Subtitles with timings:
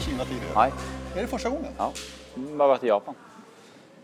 [0.00, 0.52] till Kina tidigare?
[0.54, 0.72] Nej.
[1.16, 1.72] Är det första gången?
[1.78, 1.92] Ja.
[2.34, 3.14] Bara varit i Japan.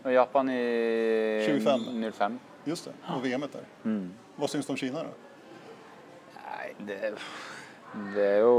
[0.03, 2.11] Och Japan i 25.
[2.13, 2.39] 05.
[2.63, 3.61] Just det, och VM där.
[3.85, 4.13] Mm.
[4.35, 5.09] Vad syns du om Kina då?
[6.33, 7.13] Nei, det,
[8.15, 8.57] det er jo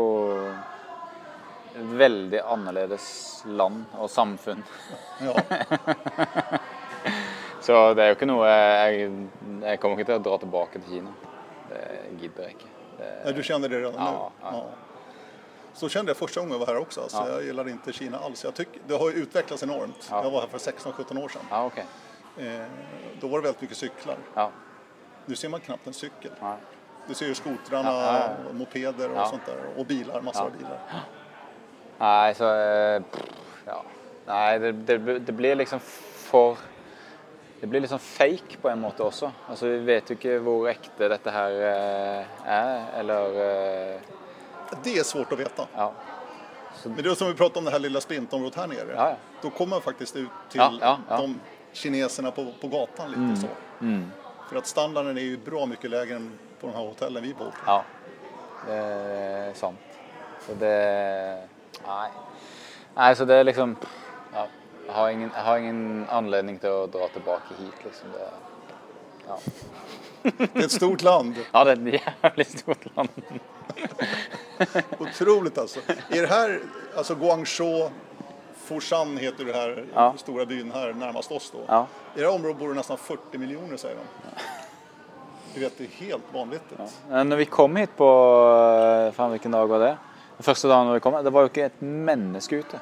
[1.77, 3.09] et veldig annerledes
[3.47, 4.65] land og samfunn.
[5.21, 5.35] Ja,
[7.61, 9.09] Så det er jo ikke noe Jeg,
[9.61, 11.13] jeg kommer ikke til å dra tilbake til Kina.
[11.69, 11.83] Det
[12.23, 12.71] gidder jeg ikke.
[12.99, 14.53] Det, du kjenner det redan Ja, ja.
[14.57, 14.88] ja.
[15.79, 17.01] Så kände jag första gången jag var här också.
[17.01, 17.29] Alltså, Ja.
[17.31, 18.45] Jag gillade inte Kina alls.
[18.45, 20.09] Jag tycker, det har ju utvecklats enormt.
[20.11, 20.25] Ja.
[20.25, 21.43] Jag var här för 16-17 år sedan.
[21.51, 21.85] ja, okay.
[22.39, 22.67] Eh,
[23.21, 24.17] då var det väldigt mycket cyklar.
[24.35, 24.51] Ja.
[25.27, 26.31] Nu ser man knappt en cykel.
[27.07, 29.57] Du ser ju skotrarna, mopeder och sånt där.
[29.77, 30.81] Och bilar, massor av bilar.
[31.99, 33.03] Nei, så eh,
[33.67, 33.83] Ja.
[34.27, 35.81] Nei, det, det, det blir liksom
[36.31, 36.59] for
[37.61, 39.33] Det blir litt sånn fake på en måte også.
[39.49, 44.01] Altså, Vi vet jo ikke hvor ekte dette her eh, er, eller eh,
[44.83, 45.67] Det är svårt att veta.
[45.75, 45.93] Ja.
[46.85, 48.95] Men det är som vi pratade om det här lilla sprintområdet här nere.
[48.95, 49.17] Ja, ja.
[49.43, 51.41] Då kommer man faktiskt ut till de
[51.73, 53.49] kineserna på, på gatan lite så.
[53.81, 54.11] Mm.
[54.49, 57.45] För att standarden är ju bra mycket lägre än på de här hotellen vi bor
[57.45, 57.53] på.
[57.67, 57.85] Ja,
[58.67, 59.79] det er sant.
[60.47, 61.49] Så det
[61.87, 62.11] Nei.
[62.95, 63.77] Nej, så det är liksom
[64.35, 64.47] ja,
[64.87, 68.13] jeg, har ingen, jag har ingen anledning til å dra tilbake hit, liksom.
[68.13, 68.31] Det,
[69.29, 69.39] ja.
[70.23, 71.35] Det är ett stort land.
[71.53, 73.09] ja, det er et jævlig stort land.
[74.99, 75.81] Otroligt alltså.
[76.09, 76.61] Är det här,
[76.97, 77.91] alltså Guangzhou,
[78.57, 80.15] Foshan heter det här, Ja.
[80.17, 81.59] stora byn här närmast oss då.
[81.69, 81.87] Ja.
[82.17, 84.03] I det här området bor det nästan 40 miljoner säger de.
[85.55, 86.63] Du vet, det är helt vanligt.
[87.11, 87.25] Ja.
[87.25, 89.97] Når vi kom hit på Faen, hvilken dag var det?
[90.37, 92.79] Den første dagen vi kom, det var jo ikke et menneske ute.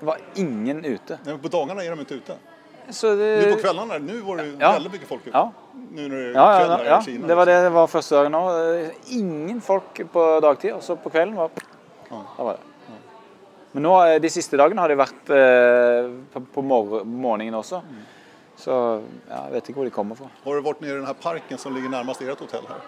[0.00, 1.18] Det var ingen ute.
[1.24, 2.36] Nej, men på dagarna är de inte ute.
[2.90, 3.98] Så det, Nu på kveldene?
[4.00, 4.72] nu var det Ja.
[4.78, 5.26] veldig mye folk.
[5.32, 5.50] Ja.
[5.90, 7.26] Nu det Ja, ja, ja, Kina.
[7.26, 7.62] det var liksom.
[7.62, 8.90] det det var første dagen òg.
[9.10, 11.50] Ingen folk på dagtid, og så på kvelden var
[12.10, 12.22] Ja.
[12.38, 12.60] Var det.
[13.72, 17.82] Men nå, de siste dagene har de vært eh, på, på morgenen også.
[18.56, 20.30] Så ja, jeg vet ikke hvor de kommer fra.
[20.44, 22.80] Har du vært nede i denne parken som ligger nærmest deres hotell her?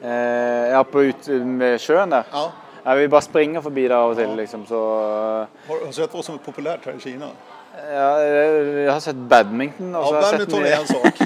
[0.00, 2.24] Eh, ja, på ut ved sjøen der.
[2.32, 2.46] Ja.
[2.86, 4.34] Ja, vi bare springer forbi der av og til, Ja.
[4.36, 4.78] liksom, så
[5.68, 7.26] Har du sett hva som er populært her i Kina?
[7.92, 9.94] Ja, Jeg har sett badminton.
[9.94, 11.20] Og så Ja, har jeg sett är en sak.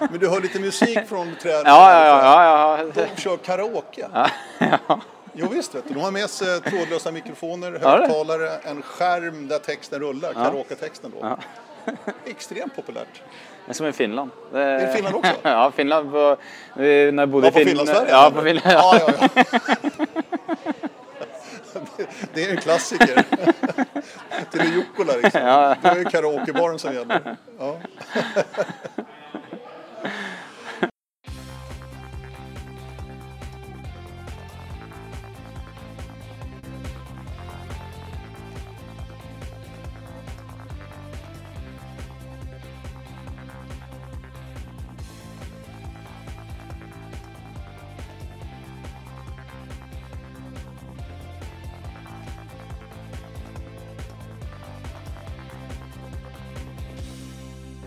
[0.10, 1.62] Men du hör lite musik från träden.
[1.66, 2.44] Ja, ja, ja.
[2.44, 2.84] ja, ja.
[2.94, 4.08] De kör karaoke.
[4.12, 4.28] ja.
[4.88, 5.00] ja.
[5.34, 5.94] Jo visst, vet du.
[5.94, 11.26] de har med sig trådlösa mikrofoner, Ja, högtalare, en skärm där texten rullar, karaoke-texten då.
[11.26, 11.38] Ja.
[12.26, 13.22] Extremt populärt.
[13.66, 14.30] Det er som i Finland.
[14.52, 15.32] Det, I Finland også?
[15.42, 16.36] ja, Finland på,
[16.76, 18.10] når jeg bodde Ja, i på Finland Sverige?
[18.10, 18.72] Ja, på Finland.
[18.72, 20.71] Ja, ja, ja.
[22.34, 23.24] Det är en klassiker.
[24.50, 25.40] Till en Jukkola liksom.
[25.40, 25.76] Ja.
[25.82, 27.36] Det är karaokebaren som gäller.
[27.58, 27.78] Ja.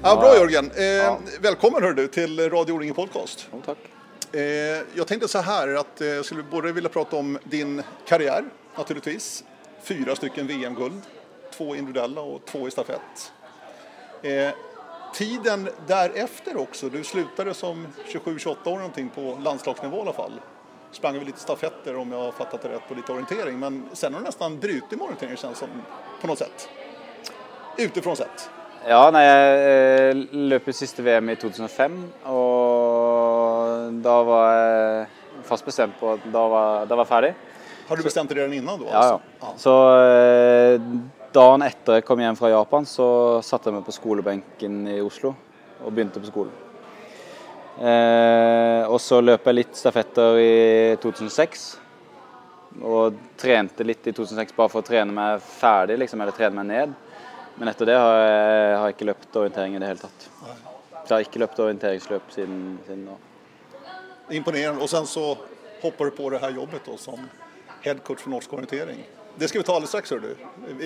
[0.08, 0.72] Ja, bra Jörgen.
[0.72, 3.48] Eh, Välkommen hör du till Radio O-ringen Podcast.
[3.54, 3.78] Jo, takk.
[4.36, 4.42] Eh,
[4.94, 8.46] jag tänkte så här att eh, jag skulle både vilja prata om din karriär
[8.78, 9.44] naturligtvis.
[9.84, 11.02] Fyra stycken VM-guld,
[11.54, 13.32] två individuella och två i stafett.
[14.22, 14.50] Eh,
[15.14, 20.42] tiden därefter också, du slutade som 27-28 år någonting på landslagsnivå i alla fall.
[20.92, 24.14] Sprang väl lite stafetter om jag har fattat det rätt på lite orientering men sen
[24.14, 25.70] har du nästan brutit med orientering känns som
[26.22, 26.70] på något sätt.
[27.78, 28.50] Utifrån sett.
[28.86, 30.20] Ja, nei, jeg eh,
[30.52, 31.94] løp jo siste VM i 2005,
[32.30, 37.32] og da var jeg fast bestemt på at da var, da var jeg ferdig.
[37.88, 38.92] Har du bestemt deg innan altså?
[38.94, 39.54] Ja, ja.
[39.62, 40.78] Så eh,
[41.34, 43.08] dagen etter jeg kom hjem fra Japan, så
[43.46, 45.34] satte jeg meg på skolebenken i Oslo
[45.82, 46.54] og begynte på skolen.
[47.82, 50.54] Eh, og så løp jeg litt stafetter i
[51.02, 51.66] 2006.
[52.86, 56.70] Og trente litt i 2006 bare for å trene meg ferdig, liksom, eller trene meg
[56.70, 56.96] ned.
[57.56, 60.28] Men etter det har jeg, har jeg ikke løpt orientering i det hele tatt.
[61.06, 63.18] Så jeg har ikke løpt orienteringsløp siden, siden nå.
[64.36, 64.82] Imponerende.
[64.82, 65.36] Og sen så
[65.84, 67.28] hopper du på det her jobbet da, som
[67.86, 69.04] headcoach for norsk orientering.
[69.38, 70.12] Det skal vi ta litt straks.
[70.12, 70.36] hör du.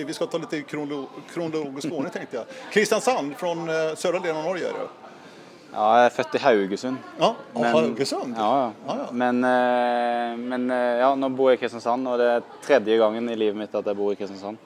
[0.04, 2.58] Vi skal ta litt kronolo kronologisk ordning tenkte jeg.
[2.74, 3.54] Kristiansand fra
[3.96, 4.88] sørre delen av Norge er det.
[5.70, 6.96] Ja, jeg er født i Haugesund.
[7.20, 8.34] Ja, Men- Haugesund.
[8.36, 8.72] Ja, ja.
[8.88, 9.10] Ja, ja.
[9.12, 13.28] Men, eh, men eh, ja, nå bor jeg i Kristiansand, og det er tredje gangen
[13.30, 14.58] i livet mitt at jeg bor i Kristiansand.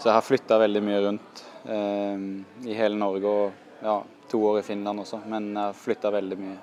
[0.00, 2.22] Så jeg har flytta veldig mye rundt eh,
[2.64, 3.98] i hele Norge og ja,
[4.32, 5.20] to år i Finland også.
[5.28, 6.58] Men jeg har flytta veldig mye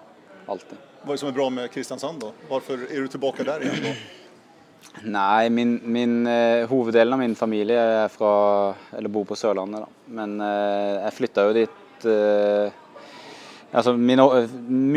[0.49, 0.79] alltid.
[1.03, 2.31] Hva er det som er bra med Kristiansand da?
[2.49, 3.85] Hvorfor er du tilbake der igjen?
[3.85, 3.93] da?
[5.05, 9.85] Nei, min, min eh, hoveddelen av min familie er fra, eller bor på Sørlandet.
[9.85, 10.11] da.
[10.17, 12.83] Men eh, jeg flytta jo dit eh,
[13.71, 14.23] altså min,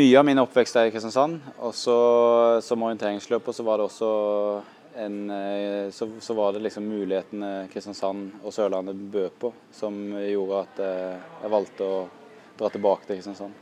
[0.01, 1.37] Mye av min oppvekst er i Kristiansand.
[1.61, 1.97] Og så
[2.65, 4.11] som orienteringsløper så var det også
[4.95, 10.63] en eh, så, så var det liksom mulighetene Kristiansand og Sørlandet bød på, som gjorde
[10.65, 11.99] at eh, jeg valgte å
[12.59, 13.53] dra tilbake til Kristiansand.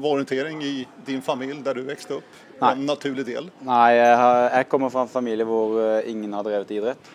[0.00, 0.74] Var orientering i
[1.06, 2.72] din familie der du vokste opp Nei.
[2.72, 3.50] en naturlig del?
[3.66, 7.10] Nei, jeg, har, jeg kommer fra en familie hvor eh, ingen har drevet idrett.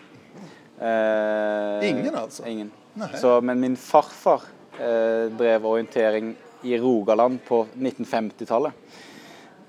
[0.76, 2.44] Eh, Ingen, altså?
[2.46, 2.70] Ingen.
[3.16, 4.44] Så, men min farfar
[4.78, 6.34] eh, drev orientering
[6.66, 8.72] i Rogaland på 1950-tallet.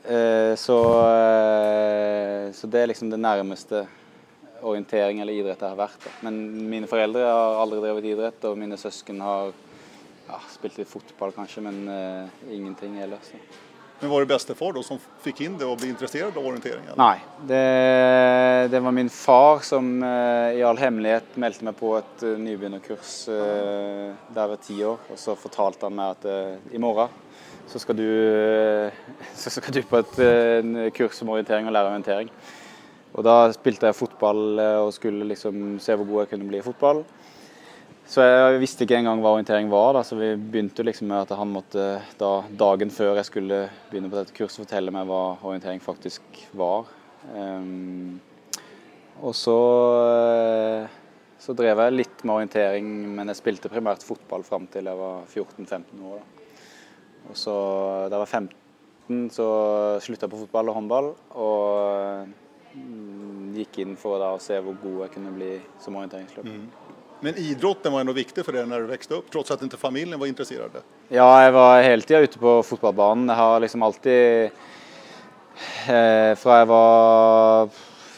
[0.07, 0.77] Eh, så,
[1.09, 3.83] eh, så det er liksom det nærmeste
[4.62, 6.00] orientering eller idrett jeg har vært.
[6.06, 6.13] Da.
[6.25, 6.39] Men
[6.71, 9.51] mine foreldre har aldri drevet idrett, og mine søsken har
[10.27, 13.30] ja, spilt litt fotball kanskje, men uh, ingenting ellers.
[13.31, 13.44] Da.
[14.00, 16.83] Men var det bestefar då som fikk inn det og ble interessert av orientering?
[16.86, 17.00] eller?
[17.00, 17.62] Nei, det,
[18.71, 23.13] det var min far som uh, i all hemmelighet meldte meg på et uh, nybegynnerkurs
[23.33, 25.07] uh, da jeg var ti år.
[25.12, 27.26] Og så fortalte han meg at i morgen
[27.67, 28.93] så skal, du, eh,
[29.41, 32.31] så skal du på et eh, kurs om orientering og lære orientering.
[33.17, 36.61] Og da spilte jeg fotball eh, og skulle liksom se hvor god jeg kunne bli
[36.61, 37.03] i fotball.
[38.07, 41.33] Så jeg visste ikke engang hva orientering var, da, så vi begynte liksom med at
[41.35, 43.57] han måtte da, dagen før jeg skulle
[43.89, 46.87] begynne på dette kurset, fortelle meg hva orientering faktisk var.
[47.35, 48.21] Um,
[49.19, 49.57] og så,
[51.43, 55.27] så drev jeg litt med orientering, men jeg spilte primært fotball fram til jeg var
[55.27, 56.23] 14-15 år.
[56.23, 56.37] Da.
[57.27, 57.56] Og så
[58.07, 59.47] da jeg var 15, så
[60.03, 61.09] slutta jeg på fotball og håndball,
[61.39, 65.53] og mm, gikk inn for da, å se hvor god jeg kunne bli
[65.83, 66.62] som orienteringsløper.
[67.25, 70.19] Men idrotten var noe viktig for deg når du vokste opp, trots at ikke familien
[70.21, 70.75] var interessert?
[71.09, 73.31] Ja, jeg var hele tida ute på fotballbanen.
[73.31, 74.51] Jeg har liksom alltid
[75.89, 77.71] eh, Fra jeg var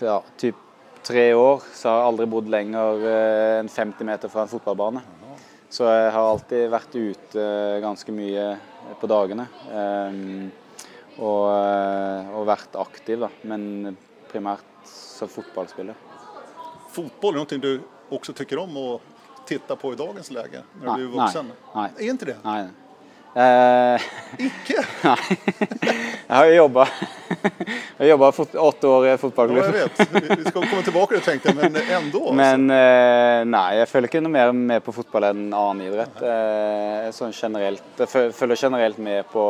[0.03, 0.65] ja, typ
[1.09, 5.01] tre år, så har jeg aldri bodd lenger eh, enn 50 meter fra en fotballbane.
[5.69, 7.43] Så jeg har alltid vært ute
[7.83, 8.45] ganske mye
[8.99, 9.45] på dagene.
[9.69, 10.17] Eh,
[11.19, 13.29] og, eh, og vært aktiv, da.
[13.43, 13.95] Men
[14.31, 15.97] primært som fotballspiller.
[16.89, 17.71] Fotball er noe du
[18.09, 18.87] også tycker om å
[19.49, 21.49] titta på i dagens läge, når nei, du er voksen?
[21.49, 21.87] Nei, nei.
[21.97, 22.37] Er ikke det?
[22.45, 22.59] Nei.
[23.35, 24.01] Eh,
[24.47, 24.81] Icke?
[25.03, 25.17] Nei.
[25.29, 26.85] Jeg har jo jobba
[28.65, 29.99] åtte år i Ja, jeg vet.
[30.39, 32.21] Vi- skal komme tilbake til det tenkte jeg, men enda.
[32.23, 32.33] Altså.
[32.39, 36.21] Men eh, nei, jeg følger ikke noe mer med på fotball enn annen idrett.
[36.25, 39.45] Eh, sånn generelt, jeg føl- følger generelt med på,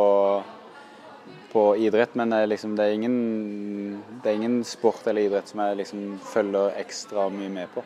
[1.54, 3.16] på idrett, men liksom, det, er ingen,
[4.22, 7.82] det er ingen sport eller idrett som jeg liksom følger ekstra mye med på.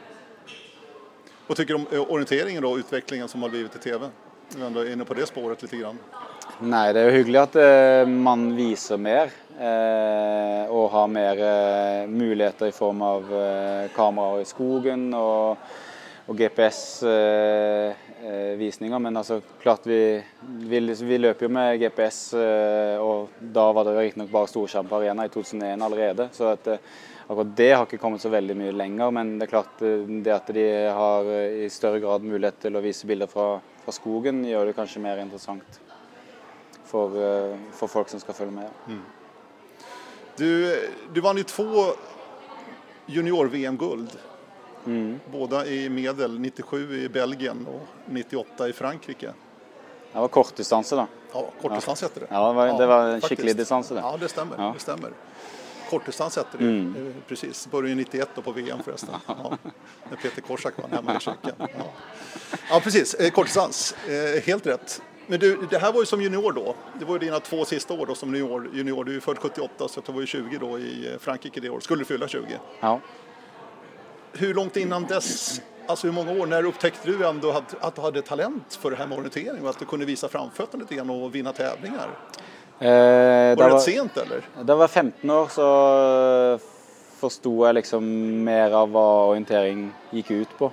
[1.46, 4.08] Hva tycker du om orienteringen og utviklingen som har blivit i TV?
[4.52, 5.98] Du är ändå inne på det spåret lite grann.
[6.62, 9.30] Nei, det er jo hyggelig at eh, man viser mer.
[9.54, 15.56] Eh, og har mer eh, muligheter i form av eh, kameraer i skogen og,
[16.26, 18.98] og GPS-visninger.
[19.02, 20.22] Men altså, klart vi,
[20.70, 24.96] vi, vi løper jo med GPS, eh, og da var det riktignok bare Storskjerm på
[25.00, 26.24] Arena i 2001 allerede.
[26.34, 26.78] Så at, eh,
[27.26, 29.10] akkurat det har ikke kommet så veldig mye lenger.
[29.14, 30.66] Men det er klart eh, det at de
[30.98, 33.46] har eh, i større grad mulighet til å vise bilder fra,
[33.84, 35.80] fra skogen, gjør det kanskje mer interessant
[36.88, 38.98] for, eh, for folk som skal følge med.
[40.36, 40.48] Du,
[41.14, 41.66] du vant jo to
[43.06, 44.08] junior-VM-guld.
[45.32, 49.32] både i medel, 97 i Belgien og 98 i Frankrike.
[50.12, 51.06] Det var kortdistanse, da.
[51.32, 52.26] Ja, kortdistans heter det.
[52.30, 54.00] Ja, det var, det var en skikkelig distanse, det.
[54.04, 54.60] Ja, det stemmer.
[54.60, 54.68] Ja.
[54.76, 55.12] Det stämmer.
[55.90, 56.64] Kortdistans heter det.
[56.64, 57.14] mm.
[57.28, 57.66] Precis.
[57.70, 59.14] Började 91 på VM förresten.
[59.26, 59.58] Ja.
[60.10, 61.54] När Peter Korsak vann hemma i Tjeckien.
[61.58, 61.66] Ja.
[62.74, 63.14] Ja, precis.
[63.14, 63.94] Eh, Kortdistans.
[64.08, 65.02] Eh, helt rätt.
[65.26, 66.74] Men du, det här var ju som junior då.
[66.98, 68.70] Det var ju dina två sista år då som junior.
[68.74, 69.04] junior.
[69.04, 71.80] Du är född 78 så du var ju 20 då i eh, Frankrike det år.
[71.80, 72.58] Skulle du fylla 20.
[72.80, 73.00] Ja.
[74.32, 78.00] Hur långt innan dess, alltså hur många år, när upptäckte du ändå att, att du
[78.02, 81.10] hade talent för det här med orientering och att du kunde visa framfötterna lite grann
[81.10, 82.08] och vinna tävlingar?
[82.78, 84.42] Eh, Var det var- sent eller?
[84.62, 86.58] Da jeg var 15 år, så
[87.20, 88.04] forsto jeg liksom
[88.44, 90.72] mer av hva orientering gikk ut på.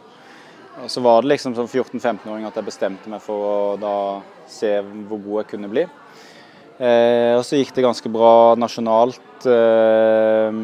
[0.80, 3.96] Og så var det liksom som 14-15-åring at jeg bestemte meg for å da
[4.50, 5.84] se hvor god jeg kunne bli.
[6.80, 10.62] Eh, og så gikk det ganske bra nasjonalt eh,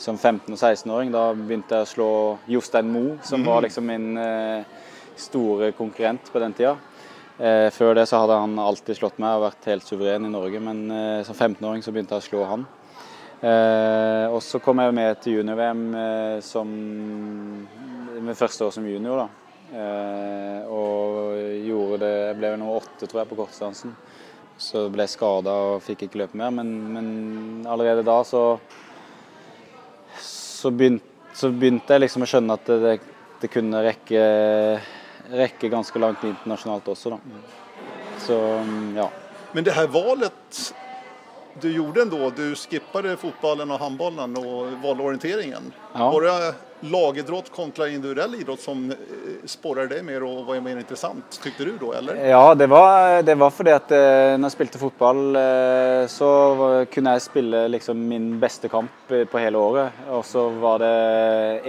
[0.00, 1.10] som 15- og 16-åring.
[1.12, 2.10] Da begynte jeg å slå
[2.54, 4.64] Jostein Moe, som var liksom min eh,
[5.18, 6.76] store konkurrent på den tida.
[7.38, 10.62] Eh, før det så hadde han alltid slått meg og vært helt suveren i Norge,
[10.62, 12.66] men eh, som 15-åring så begynte jeg å slå han.
[13.40, 16.68] Eh, og så kom jeg med til junior-VM eh, som
[18.24, 19.24] mitt første år som junior.
[19.24, 19.28] da.
[19.74, 23.96] Eh, og gjorde det Jeg ble nummer åtte, tror jeg, på kortdistansen.
[24.58, 27.08] Så ble jeg skada og fikk ikke løpe mer, men, men
[27.66, 28.44] allerede da så
[30.64, 32.94] så, begynte, så begynte jeg liksom å skjønne at det,
[33.42, 34.22] det kunne rekke,
[35.34, 37.42] rekke ganske langt internasjonalt også, da.
[38.24, 38.38] Så
[38.96, 39.10] ja.
[39.54, 40.60] Men det her valet
[41.60, 45.72] du gjorde ändå, du skippade fotbollen och handbollen och valde orienteringen.
[45.92, 46.10] Ja.
[46.10, 48.96] Var det lagidrott kontra individuell idrott som eh,
[49.44, 52.18] sporrade deg mer og var mer interessant, tyckte du då, eller?
[52.28, 56.30] Ja, det var, det var fordi at eh, når jeg spilte fotball, eh, så
[56.92, 60.04] kunne jeg spille liksom min beste kamp på hele året.
[60.12, 60.94] Og så var det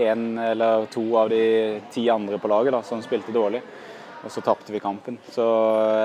[0.10, 3.64] én eller to av de ti andre på laget da, som spilte dårlig.
[4.26, 5.20] Og så tapte vi kampen.
[5.30, 5.44] Så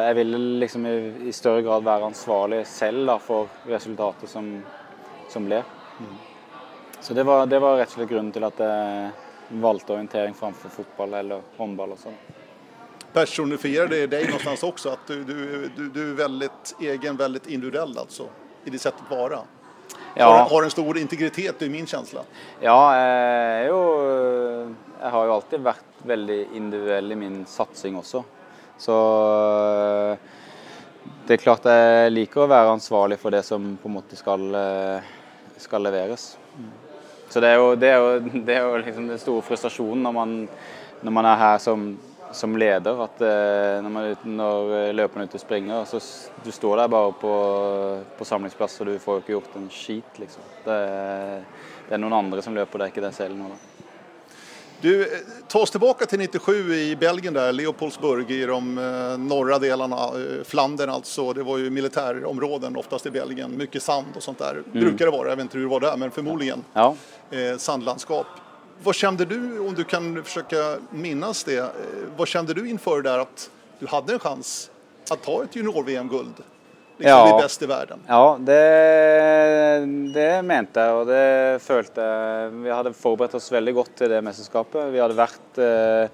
[0.04, 0.96] jeg ville liksom i,
[1.30, 4.50] i større grad være ansvarlig selv da, for resultatet som,
[5.32, 5.62] som ble.
[7.00, 10.72] Så det var, det var rett og slett grunnen til at jeg valgte orientering framfor
[10.74, 11.96] fotball eller håndball.
[11.96, 12.12] Også.
[12.12, 12.36] sånn.
[13.12, 13.24] Det
[14.12, 14.92] deg någonstans også?
[14.98, 16.50] At du, du, du, du er veldig
[16.92, 18.28] egen, veldig individuell altså,
[18.64, 19.40] i ditt å være?
[20.14, 20.26] Ja.
[20.26, 22.22] Har, har en stor integritet, det er min känsla.
[22.62, 23.16] Ja, jeg,
[23.64, 23.80] er jo,
[25.00, 28.21] jeg har jo alltid vært veldig individuell i min satsing også.
[28.80, 28.97] Så
[31.26, 34.45] det er klart jeg liker å være ansvarlig for det som på en måte skal,
[34.57, 35.11] eh,
[35.61, 36.35] skal leveres.
[37.30, 40.16] Så det er jo, det er jo, det er jo liksom den store frustrasjonen når
[40.16, 40.37] man,
[41.00, 41.88] når man er her som,
[42.37, 43.00] som leder.
[43.07, 46.02] At eh, når, man, når løperne er ute og springer, så
[46.45, 47.35] du står der bare på,
[48.19, 50.45] på samlingsplass og du får jo ikke gjort en skit, liksom.
[50.66, 50.80] Det,
[51.88, 53.52] det er noen andre som løper, det er ikke deg selv nå.
[53.54, 53.69] da.
[54.82, 55.18] Du, eh,
[55.49, 60.44] ta oss tilbake til 97 i Belgien der, Leopoldsburg i de eh, norra delarna, eh,
[60.44, 61.32] Flandern altså.
[61.37, 64.62] Det var jo militærområden oftast i Belgien, Mye sand og sånt der.
[64.64, 64.78] Mm.
[64.78, 66.54] Bruker det være, jeg vet ikke hur det var der, men formodentlig.
[66.75, 66.94] Ja.
[67.30, 68.40] eh, sandlandskap.
[68.80, 70.62] Hva kjente du, om du kan forsøke
[70.96, 71.60] minnes det,
[72.16, 74.70] hva kjente kände du innenfor det at du hadde en chans
[75.12, 76.40] å ta et junior-VM-guld?
[77.00, 77.33] Liksom Ja.
[77.33, 78.00] bli beste i verden.
[78.07, 78.61] Ja, det,
[80.12, 82.50] det mente jeg, og det følte jeg.
[82.66, 84.90] Vi hadde forberedt oss veldig godt til det mesterskapet.
[84.92, 86.12] Vi hadde vært eh,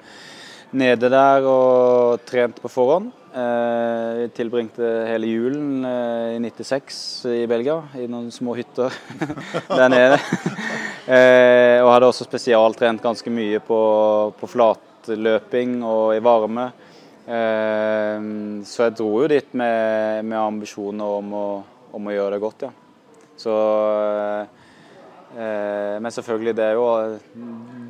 [0.79, 3.11] nede der og trent på forhånd.
[3.35, 7.01] Eh, vi tilbringte hele julen eh, i 96
[7.35, 8.95] i Belgia, i noen små hytter
[9.81, 10.23] der nede.
[11.19, 13.81] eh, og hadde også spesialtrent ganske mye på,
[14.39, 16.71] på flatløping og i varme.
[17.27, 18.27] Eh,
[18.67, 21.47] så jeg dro jo dit med, med ambisjoner om å,
[21.99, 22.73] om å gjøre det godt, ja.
[23.37, 23.53] Så
[25.37, 26.87] eh, Men selvfølgelig, det er jo,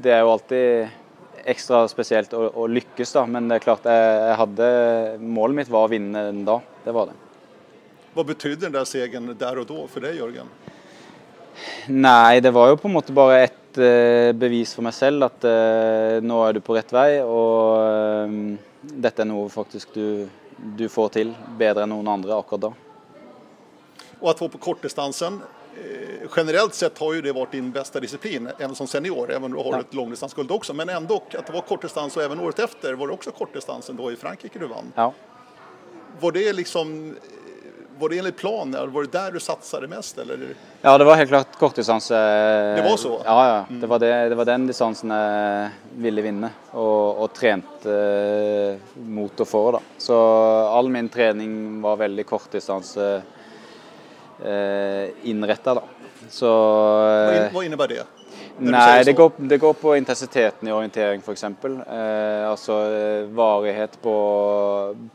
[0.02, 3.26] det er jo alltid ekstra spesielt å, å lykkes, da.
[3.30, 4.70] Men det er klart, jeg, jeg hadde
[5.22, 6.58] Målet mitt var å vinne den da.
[6.84, 7.18] Det var det.
[8.16, 10.48] Hva betydde den der seieren der og da for deg, Jørgen?
[11.92, 15.44] Nei, det var jo på en måte bare et eh, bevis for meg selv at
[15.48, 18.38] eh, nå er du på rett vei, og eh,
[18.92, 20.28] dette er noe faktisk du,
[20.76, 22.72] du får til bedre enn noen andre akkurat da.
[24.20, 25.42] Och att vara på kortdistansen,
[26.36, 29.52] generelt generellt sett har ju det varit din bästa disciplin, även som senior, även om
[29.52, 29.80] du har Ja.
[29.80, 30.74] ett långdistansguld också.
[30.74, 34.12] Men ändå, att det var kortdistans och även året efter var det också kortdistansen då
[34.12, 34.92] i Frankrike du vann.
[34.94, 35.12] Ja.
[36.20, 37.16] Var det liksom, eh,
[37.98, 40.18] var det enligt plan, var det der du satsade mest?
[40.18, 40.54] Eller?
[40.82, 42.14] Ja, det var helt klart kortdistanse.
[42.76, 43.22] Det var så?
[43.24, 43.64] Ja, ja.
[43.80, 45.70] Det var, det, det var den distansen jeg
[46.02, 49.78] ville vinne, og, og trente eh, mot og for.
[49.78, 49.82] da.
[49.98, 50.18] Så
[50.72, 53.08] all min trening var veldig kortdistanse
[54.44, 55.86] eh, innretta, da.
[56.30, 58.15] Så Hva innebærer innebär
[58.58, 58.70] det?
[58.70, 61.44] Nei, det går, det går på intensiteten i orientering f.eks.
[61.44, 64.14] Eh, altså eh, varighet på,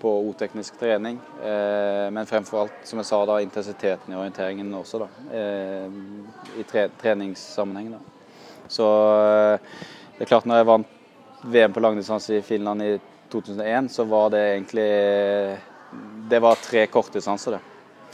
[0.01, 1.19] på oteknisk trening.
[1.43, 5.01] Eh, men fremfor alt, som jeg sa, da, intensiteten i orienteringen også.
[5.05, 7.95] da, eh, I tre, treningssammenheng.
[7.95, 8.61] da.
[8.67, 9.73] Så eh,
[10.17, 10.93] det er klart, når jeg vant
[11.41, 12.93] VM på langdistanse i Finland i
[13.33, 14.89] 2001, så var det egentlig
[16.29, 17.59] Det var tre kortdistanser, det.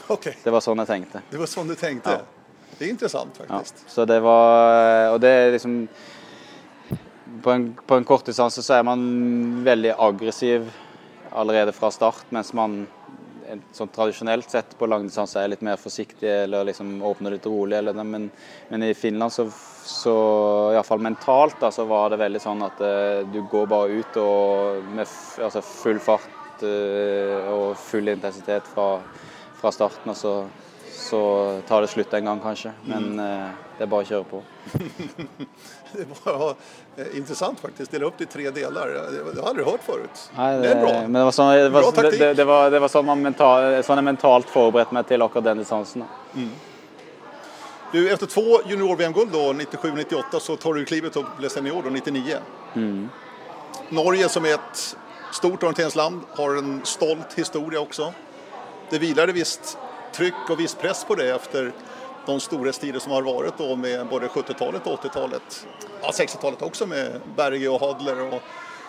[0.07, 0.33] Okay.
[0.43, 1.21] Det var sånn jeg tenkte.
[1.29, 2.15] det var sånn du tenkte?
[2.15, 2.36] Ja.
[2.77, 3.81] Det er interessant, faktisk.
[3.83, 5.87] Ja, så det var Og det er liksom
[7.43, 9.01] På en, på en kortdistanse så er man
[9.65, 10.69] veldig aggressiv
[11.37, 12.85] allerede fra start, mens man
[13.75, 17.77] sånn tradisjonelt sett på langdistanse er litt mer forsiktig eller liksom åpner litt rolig.
[17.79, 18.29] Eller, men,
[18.69, 19.47] men i Finland så,
[19.87, 20.15] så
[20.75, 24.91] iallfall mentalt da, så var det veldig sånn at uh, du går bare ut og
[24.95, 25.05] med
[25.47, 28.89] altså full fart uh, og full intensitet fra,
[29.61, 30.11] fra starten.
[30.11, 30.37] og så
[30.97, 32.71] så tar det slutt en gang, kanskje.
[32.89, 34.43] Men eh, det er bare å kjøre på.
[35.87, 36.49] Det var
[36.97, 38.89] eh, intressant faktisk dela opp det i tre deler.
[38.91, 40.01] Det, har jeg aldri hørt før.
[40.35, 40.95] Nei, det, er bra.
[41.05, 42.19] Men det var sånn, det var, Bra det, taktikk.
[42.19, 45.47] det, det var, det var sånn, man mental, sånn jeg mentalt forberedte meg til akkurat
[45.47, 46.03] den distansen.
[46.33, 46.51] Mm.
[47.93, 52.41] Du, efter två junior-VM-guld då, 97-98, så tar du klivet opp blir senior då, 99.
[53.95, 54.83] Norge som er et
[55.31, 58.11] stort orienteringsland har en stolt historie også.
[58.89, 59.77] Det vilade visst
[60.17, 61.71] tryck och viss press på det efter
[62.25, 65.67] de storhetstider som har varit då med både 70-talet och 80-talet.
[66.01, 68.41] Ja, 60-talet också med Berge och Hadler och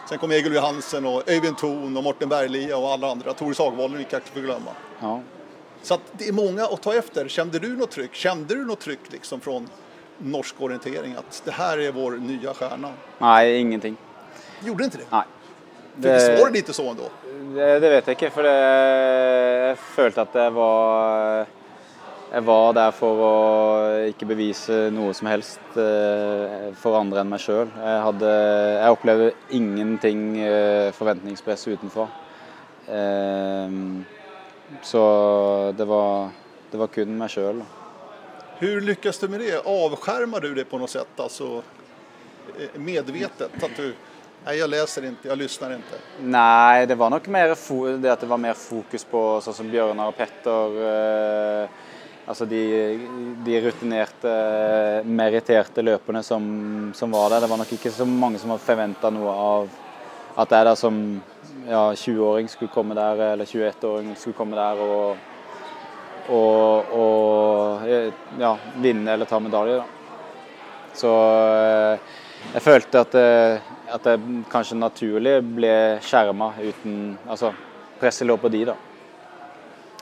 [0.09, 3.35] sen kom Egil Johansen och Öyvind Thon och Morten Berglia och alla andra.
[3.35, 4.71] Tore Sagvallen gick jag inte glömma.
[5.01, 5.21] Ja.
[5.83, 7.29] Så att det är många att ta efter.
[7.29, 8.15] Kände du något tryck?
[8.15, 9.69] Kände du något tryck liksom från
[10.19, 12.93] norsk orientering att det här är vår nya stjärna?
[13.19, 13.97] Nei, ingenting.
[14.65, 15.05] Gjorde inte det?
[15.11, 15.23] Nei.
[16.03, 17.03] För visst var det lite så ändå?
[17.49, 21.47] Det, det vet jeg ikke, for det, jeg følte at jeg var
[22.29, 23.31] Jeg var der for å
[24.11, 27.71] ikke bevise noe som helst eh, for andre enn meg sjøl.
[27.73, 28.33] Jeg, hadde,
[28.75, 32.05] jeg opplevde ingenting eh, forventningspress utenfra.
[32.85, 33.79] Eh,
[34.85, 35.03] Så
[35.73, 36.29] det var,
[36.69, 37.63] det var kun meg sjøl.
[38.59, 39.55] Hvordan lykkes du med det?
[39.65, 41.17] Avskjermer du det på noe sett?
[41.17, 41.63] Alltså
[42.59, 43.57] eh, medvetet?
[43.57, 43.95] At du,
[44.45, 45.99] nej jag läser inte, jag lyssnar inte.
[46.21, 47.55] Nei, det var nok mer
[48.03, 50.79] det at det var mer fokus på sånn som Bjørnar og Petter.
[50.89, 51.69] Eh,
[52.29, 52.63] altså de,
[53.45, 54.33] de rutinerte,
[55.05, 56.47] meritterte løperne som,
[56.95, 57.41] som var der.
[57.45, 59.69] Det var nok ikke så mange som hadde forventa noe av
[60.39, 60.99] at jeg da som
[61.67, 65.17] ja, 20-åring skulle komme der, eller 21-åring skulle komme der og,
[66.31, 67.89] og, og
[68.39, 69.81] ja, vinne eller ta medalje.
[69.81, 69.87] Da.
[70.99, 71.13] Så
[71.57, 72.15] eh,
[72.55, 73.61] jeg følte at, det
[73.93, 75.73] at jeg kanskje naturlig ble
[76.05, 77.53] skjerma uten Altså,
[78.01, 78.75] presset lå på de, da.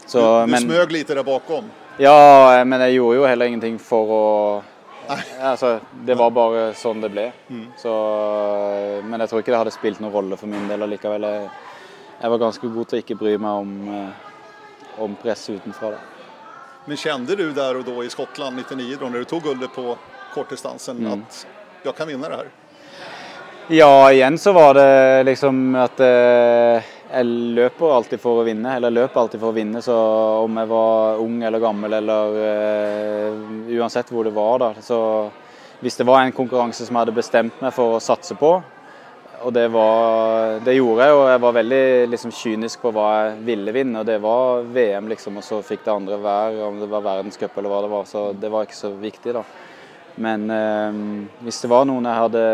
[0.07, 1.71] Så, Du, du men, smøg lite der bakom.
[1.99, 4.25] ja, men jeg gjorde jo heller ingenting for å
[5.41, 5.77] Altså,
[6.07, 7.29] det var bare sånn det ble.
[7.79, 7.93] Så,
[9.07, 11.23] men jeg tror ikke det hadde spilt noen rolle for min del allikevel.
[11.23, 11.51] Jeg,
[12.19, 15.93] jeg var ganske god til å ikke bry meg om, eh, om press utenfra.
[15.95, 16.01] Da.
[16.91, 19.95] Men kjente du der og da i Skottland 99 da du tog guldet på
[20.35, 21.47] kortdistansen att
[21.83, 22.47] jag kan vinna det här?
[23.69, 28.77] Ja, igjen så var det liksom at eh, jeg løper alltid for å vinne.
[28.77, 29.97] Eller løper alltid for å vinne, så
[30.45, 33.43] om jeg var ung eller gammel eller eh,
[33.79, 34.71] uansett hvor det var, da.
[34.83, 35.01] Så
[35.83, 38.57] hvis det var en konkurranse som jeg hadde bestemt meg for å satse på,
[39.45, 43.35] og det, var, det gjorde jeg, og jeg var veldig liksom, kynisk på hva jeg
[43.51, 44.01] ville vinne.
[44.01, 47.59] Og det var VM, liksom, og så fikk det andre være, om det var verdenscup
[47.59, 48.09] eller hva det var.
[48.09, 49.45] Så det var ikke så viktig, da.
[50.17, 51.01] Men eh,
[51.45, 52.45] hvis det var noen jeg hadde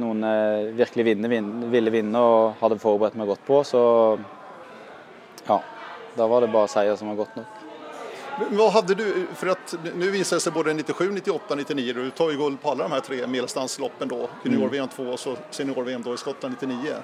[0.00, 3.82] noen jeg virkelig vinne, vinne, ville vinne og hadde forberedt meg godt på, så
[5.46, 5.60] ja,
[6.16, 7.62] da var det bare seier som var godt nok.
[8.36, 12.30] Hva hadde du, for at nu visar det sig både 97, 98, 99, du tar
[12.30, 16.16] ju guld på alla de här tre medeldistansloppen då, junior-VM 2 och så senior-VM i
[16.16, 16.94] Skottland 99.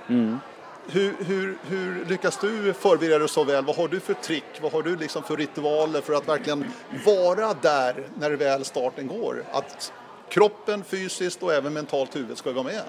[0.87, 3.65] Hur, hur, hur lyckas du förbereda dig så väl?
[3.65, 4.45] Vad har du för trick?
[4.63, 6.65] Vad har du liksom för ritualer för att verkligen
[7.07, 9.45] vara där när väl starten går?
[9.53, 9.93] Att
[10.29, 12.83] kroppen fysiskt og även mentalt huvud skal gå med?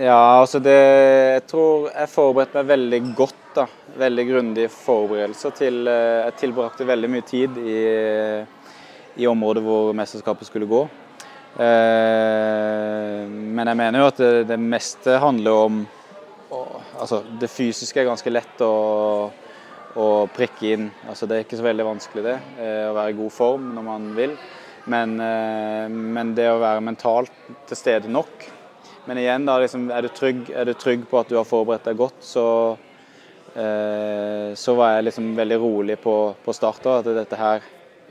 [0.00, 0.78] Ja, altså det
[1.32, 3.34] Jeg tror jeg forberedte meg veldig godt.
[3.54, 3.66] da.
[3.96, 7.78] Veldig grundige forberedelser til eh, Jeg tilbrakte veldig mye tid i,
[9.16, 10.82] i området hvor mesterskapet skulle gå.
[11.58, 15.86] Eh, men jeg mener jo at det, det meste handler om
[16.98, 18.72] Altså, det fysiske er ganske lett å,
[19.98, 20.90] å prikke inn.
[21.08, 22.36] Altså, det er ikke så veldig vanskelig, det.
[22.58, 24.36] eh, Å være i god form når man vil.
[24.88, 27.34] Men, eh, men det å være mentalt
[27.68, 28.48] til stede nok
[29.08, 31.86] men igjen, da, liksom, er, du trygg, er du trygg på at du har forberedt
[31.88, 32.42] deg godt, så,
[33.56, 36.12] eh, så var jeg liksom veldig rolig på,
[36.44, 36.84] på start.
[36.92, 37.64] At dette her,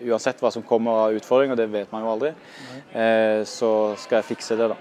[0.10, 2.32] uansett hva som kommer av utfordringer, det vet man jo aldri,
[2.98, 3.70] eh, så
[4.02, 4.72] skal jeg fikse det.
[4.74, 4.80] da.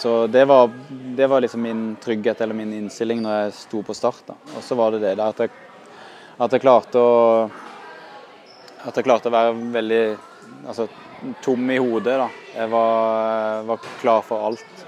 [0.00, 3.96] Så det var, det var liksom min trygghet eller min innstilling når jeg sto på
[3.96, 4.22] start.
[4.30, 4.36] da.
[4.56, 5.52] Og så var det det da, at jeg,
[6.40, 7.18] at jeg klarte å
[8.80, 10.04] at jeg klarte å være veldig
[10.70, 10.86] altså,
[11.44, 12.14] tom i hodet.
[12.16, 12.28] da.
[12.54, 14.86] Jeg var, var klar for alt.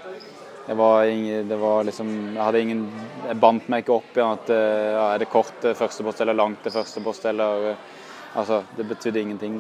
[0.64, 2.82] Jeg, var ingen, det var liksom, jeg hadde ingen
[3.26, 6.22] Jeg bandt meg ikke opp i at eh, ja, er det kort til første post
[6.22, 7.88] eller langt til første post eller eh,
[8.32, 9.58] Altså, det betydde ingenting.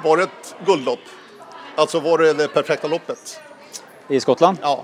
[0.00, 1.10] Var det et guldlopp?
[1.76, 3.34] Altså var det det perfekte loppet?
[4.08, 4.62] I Skottland?
[4.62, 4.76] Ja.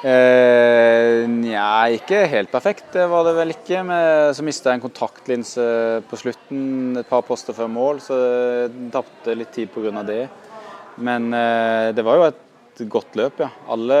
[0.00, 3.82] Eh, Nja, ikke helt perfekt, det var det vel ikke.
[3.86, 5.64] Men så mista jeg en kontaktlinse
[6.08, 10.04] på slutten, et par poster før mål, så jeg tapte litt tid pga.
[10.08, 10.22] det.
[11.00, 13.50] Men eh, det var jo et godt løp, ja.
[13.68, 14.00] Alle,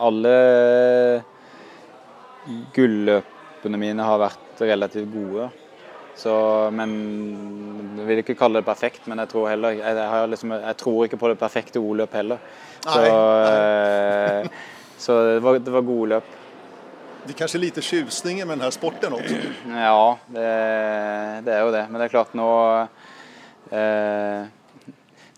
[0.00, 0.34] alle
[2.76, 5.48] gulløpene mine har vært relativt gode.
[6.18, 6.34] Så,
[6.74, 6.90] men
[7.98, 11.04] Jeg vil ikke kalle det perfekt, men jeg tror, heller, jeg, jeg, liksom, jeg tror
[11.04, 12.42] ikke på det perfekte O-løp heller.
[12.82, 14.48] Så, eh,
[15.04, 16.36] så det, var, det var gode løp.
[17.26, 19.40] Det er kanskje lite tjusninger med denne sporten også?
[19.68, 20.46] Ja, det,
[21.44, 21.82] det, er jo det.
[21.90, 22.52] Men det er klart nå
[23.74, 24.46] eh,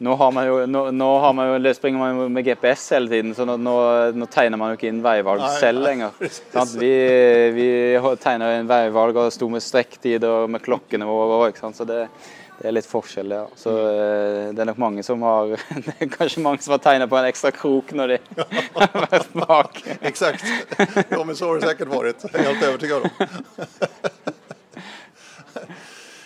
[0.01, 3.11] nå, har man jo, nå, nå har man jo, springer man jo med GPS hele
[3.13, 6.15] tiden, så nå, nå, tegner man jo ikke inn veivalg selv lenger.
[6.55, 6.73] Sant?
[6.81, 6.93] Vi,
[7.53, 7.67] vi
[8.23, 11.61] tegner inn veivalg og sto med strekktider med klokkene våre òg.
[11.77, 12.07] Så det,
[12.61, 13.45] Det er litt forskjell, ja.
[13.57, 15.55] Så eh, det er nok mange som har
[15.87, 18.19] Det er kanskje mange som har tegna på en ekstra krok når de
[18.77, 19.81] har vært bak.
[20.01, 20.45] Eksakt.
[21.09, 22.29] Ja, men så har det sikkert vært.
[22.37, 24.30] Helt overbevist om.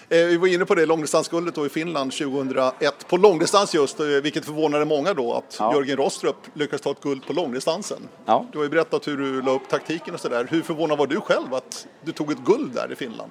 [0.08, 4.44] Eh, Vi var inne på det långdistansguldet i Finland 2001 på långdistans just, eh, vilket
[4.44, 5.74] förvånade många då att Ja.
[5.74, 7.98] Jörgen Rostrup lyckades ta ett guld på långdistansen.
[8.26, 8.44] Ja.
[8.52, 10.46] Du har ju berättat hur du la upp taktiken och sådär.
[10.50, 13.30] Hur förvånad var du själv att du tog ett guld där i Finland?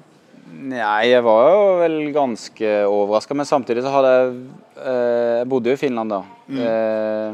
[0.55, 4.33] Nei, jeg var jo vel ganske overraska, men samtidig så hadde jeg
[4.85, 6.19] eh, Jeg bodde jo i Finland da.
[6.49, 7.33] Eh,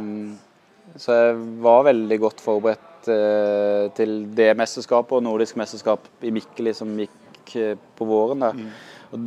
[0.97, 6.73] så jeg var veldig godt forberedt eh, til det mesterskapet og nordisk mesterskap i Mikkeli
[6.73, 8.39] som gikk eh, på våren.
[8.39, 8.63] der.
[9.09, 9.17] Og,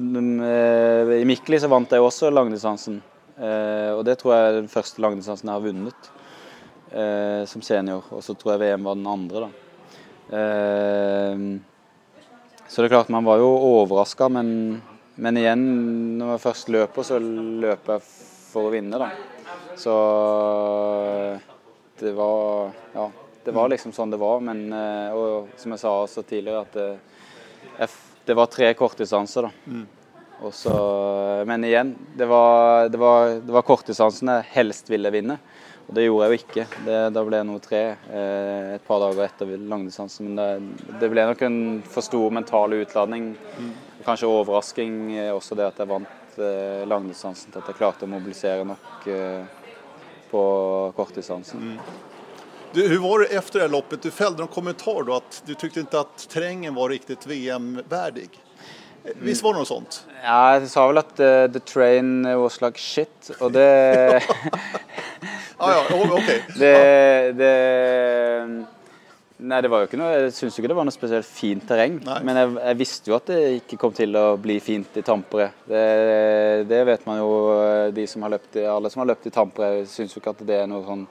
[0.47, 3.01] eh, I Mikkeli så vant jeg også langdistansen.
[3.35, 6.11] Eh, og det tror jeg er den første langdistansen jeg har vunnet
[6.93, 8.07] eh, som senior.
[8.15, 9.51] Og så tror jeg VM var den andre, da.
[12.73, 14.81] Så det er klart, man var jo overraska, men,
[15.21, 15.65] men igjen,
[16.17, 19.11] når jeg først løper, så løper jeg for å vinne, da.
[19.77, 19.93] Så
[22.01, 23.11] det var Ja,
[23.45, 24.41] det var liksom sånn det var.
[24.47, 26.89] Men og som jeg sa også tidligere, at det,
[28.27, 29.83] det var tre kortdistanser, da.
[30.43, 30.75] Og så,
[31.47, 35.39] men igjen, det var, det var, det var kortdistansen jeg helst ville vinne.
[35.87, 36.65] Og det gjorde jeg jo ikke.
[36.87, 40.31] Det, da ble jeg noe tre eh, et par dager etter langdistansen.
[40.31, 40.69] Men
[41.01, 43.33] det, ble nok en for stor mental utladning.
[44.07, 48.11] Kanskje overrasking eh, også det at jeg vant eh, langdistansen til at jeg klarte å
[48.11, 49.61] mobilisere nok eh,
[50.31, 50.43] på
[50.97, 51.77] kortdistansen.
[52.75, 54.03] Du, hur var det efter det här loppet?
[54.03, 58.31] Du fällde en kommentar då att du tyckte inte att terrängen var riktigt VM-värdig.
[59.05, 60.07] Eh, Visst var det något sånt?
[60.25, 63.67] Ja, jeg sa vel at uh, the train was like shit, og det
[65.59, 66.45] ah, ja, o- okej.
[66.59, 67.53] Det, det
[69.43, 71.97] Nei, det var jo ikke noe Jeg syns ikke det var noe spesielt fint terreng.
[72.07, 72.21] Nei.
[72.23, 75.49] Men jeg, jeg visste jo at det ikke kom til å bli fint i Tampere.
[75.67, 75.83] Det,
[76.71, 77.33] det vet man jo,
[77.97, 80.61] de som har løpt alle som har løpt i Tampere, syns jo ikke at det
[80.63, 81.03] er noe sånn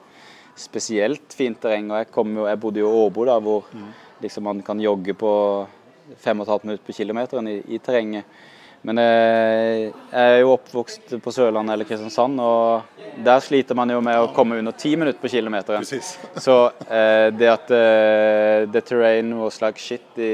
[0.58, 1.90] spesielt fint terreng.
[1.92, 3.68] Og jeg, kom jo, jeg bodde jo i Åbo, da, hvor
[4.22, 5.32] liksom man kan jogge på
[6.18, 8.24] fem og et på kilometeren i, i terrenget.
[8.82, 14.00] Men eh, jeg er jo oppvokst på Sørlandet eller Kristiansand, og der sliter man jo
[14.02, 15.84] med å komme under ti minutter på kilometeren.
[15.86, 16.16] Precis.
[16.46, 16.56] Så
[16.88, 20.32] eh, det at eh, the terrain was like shit i,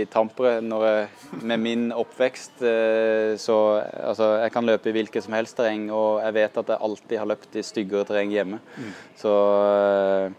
[0.00, 1.06] i Tampere jeg,
[1.46, 6.18] med min oppvekst eh, Så altså, jeg kan løpe i hvilket som helst terreng, og
[6.24, 8.58] jeg vet at jeg alltid har løpt i styggere terreng hjemme.
[9.22, 10.34] Så eh,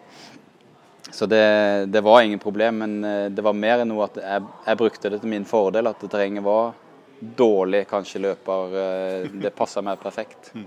[1.11, 4.45] så det, det var ingen problem, men eh, det var mer enn noe at jeg,
[4.67, 5.89] jeg brukte det til min fordel.
[5.89, 6.75] At terrenget var
[7.19, 8.75] dårlig, kanskje løper.
[8.77, 10.53] eh, Det passer meg perfekt.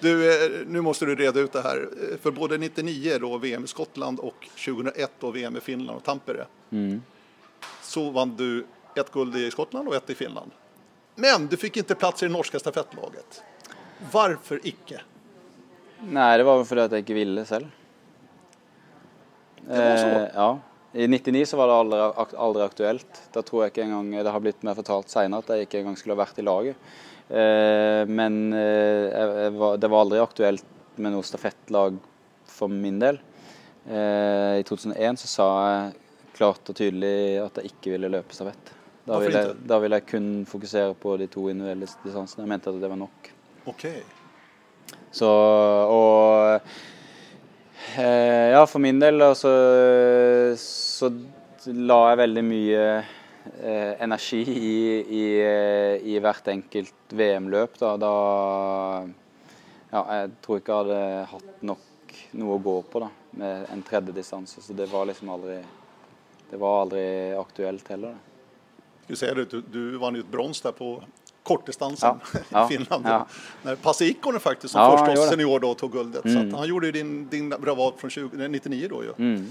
[0.00, 1.88] Du, nå nu måste du reda ut det här.
[2.10, 6.04] For För både 99 då VM i Skottland och 2001 då VM i Finland och
[6.04, 6.46] Tampere
[7.82, 10.50] så vann du ett guld i Skottland och ett i Finland.
[11.14, 13.42] Men du fikk ikke plass i det norske stafettlaget.
[14.12, 15.00] Varför ikke?
[16.04, 17.70] Nei, det var vel fordi at jeg ikke ville selv.
[19.64, 20.06] Det var så?
[20.06, 20.50] Eh, ja.
[20.96, 23.18] I 99 så var det aldri, aldri aktuelt.
[23.34, 25.98] Da tror jeg ikke engang Det har blitt meg fortalt seinere at jeg ikke engang
[26.00, 26.88] skulle ha vært i laget.
[27.28, 30.64] Eh, men eh, det var aldri aktuelt
[30.96, 31.98] med noe stafettlag
[32.48, 33.20] for min del.
[33.84, 35.92] Eh, I 2001 så sa jeg
[36.38, 38.72] klart og tydelig at jeg ikke ville løpe stafett.
[39.06, 42.42] Da ville, jeg, da ville jeg kun fokusere på de to individuelle distansene.
[42.42, 43.30] Jeg mente at det var nok.
[43.70, 44.00] Okay.
[45.14, 46.72] Så og
[47.96, 49.50] Ja, for min del altså,
[50.56, 51.10] så
[51.74, 57.78] la jeg veldig mye eh, energi i, i, eh, i hvert enkelt VM-løp.
[57.80, 58.12] Da, da
[59.90, 63.10] Ja, jeg tror ikke jeg hadde hatt nok noe å gå på da,
[63.40, 64.62] med en tredje distanse.
[64.62, 65.60] Så det var liksom aldri
[66.46, 68.14] Det var aldri aktuelt heller.
[68.14, 68.82] Da.
[69.08, 71.00] Du ser det, du, du vant ut brons der på
[71.46, 73.06] kortdistansen Ja, i Finland.
[73.08, 73.26] ja.
[73.62, 76.24] När Passe Ikonen faktiskt som Ja, första senior då tog guldet.
[76.24, 76.54] Mm.
[76.54, 79.12] han gjorde jo din, din bravad från 20, nej, 99 då ju.
[79.18, 79.46] Mm.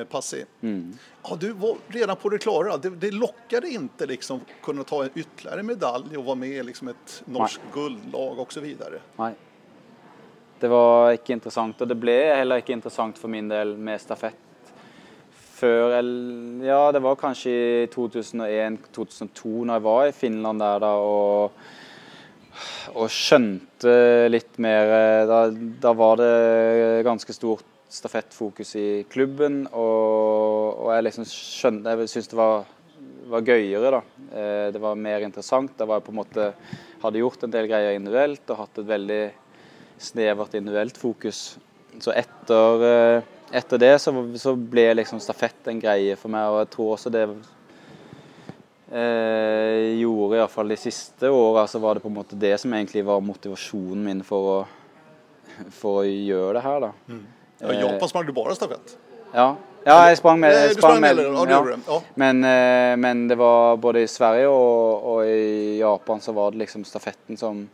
[0.00, 0.44] Eh, Passe.
[0.60, 0.98] Mm.
[1.22, 2.76] Ja, du var redan på det klara.
[2.76, 6.88] Det, det lockade inte liksom kunna ta en ytterligare medalj och vara med i liksom
[6.88, 8.98] ett norskt guldlag och så vidare.
[9.16, 9.32] Nei.
[10.60, 14.38] Det var ikke interessant, og det ble heller ikke interessant for min del med stafett.
[15.56, 15.94] Før
[16.66, 21.62] Ja, det var kanskje i 2001-2002, når jeg var i Finland der da og,
[22.92, 23.94] og skjønte
[24.28, 24.92] litt mer
[25.28, 25.40] da,
[25.80, 26.34] da var det
[27.08, 32.66] ganske stort stafettfokus i klubben, og, og jeg liksom skjønte Jeg syntes det var,
[33.30, 34.00] var gøyere, da.
[34.32, 35.76] Eh, Det var mer interessant.
[35.78, 36.50] Da var jeg på en måte
[37.02, 39.22] Hadde gjort en del greier individuelt og hatt et veldig
[40.00, 41.40] snevert individuelt fokus.
[42.02, 46.60] Så etter, eh, etter det så, så ble liksom stafett en greie for meg, og
[46.64, 47.22] jeg tror også det
[48.90, 53.04] eh, gjorde iallfall de siste åra, så var det på en måte det som egentlig
[53.06, 54.58] var motivasjonen min for å,
[55.70, 56.92] for å gjøre det her, da.
[57.62, 58.96] Ja, I Japan sprang du bare stafett.
[59.32, 59.54] Ja.
[59.86, 60.52] ja, jeg sprang med.
[60.54, 61.18] jeg sprang med.
[61.48, 62.00] Ja.
[62.20, 66.64] Men, eh, men det var både i Sverige og, og i Japan så var det
[66.64, 67.66] liksom stafetten som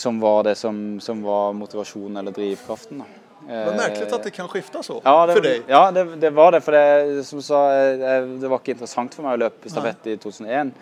[0.00, 3.02] som var det som, som var motivasjonen eller drivkraften.
[3.02, 3.19] Da.
[3.46, 5.68] Det var merkelig at det kan skifte så Ja, det, for deg.
[5.70, 6.60] Ja, det, det var det.
[6.64, 10.16] For det, som sa, eh, det var ikke interessant for meg å løpe stafett i
[10.20, 10.72] 2001.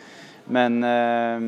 [0.59, 1.39] Men, eh,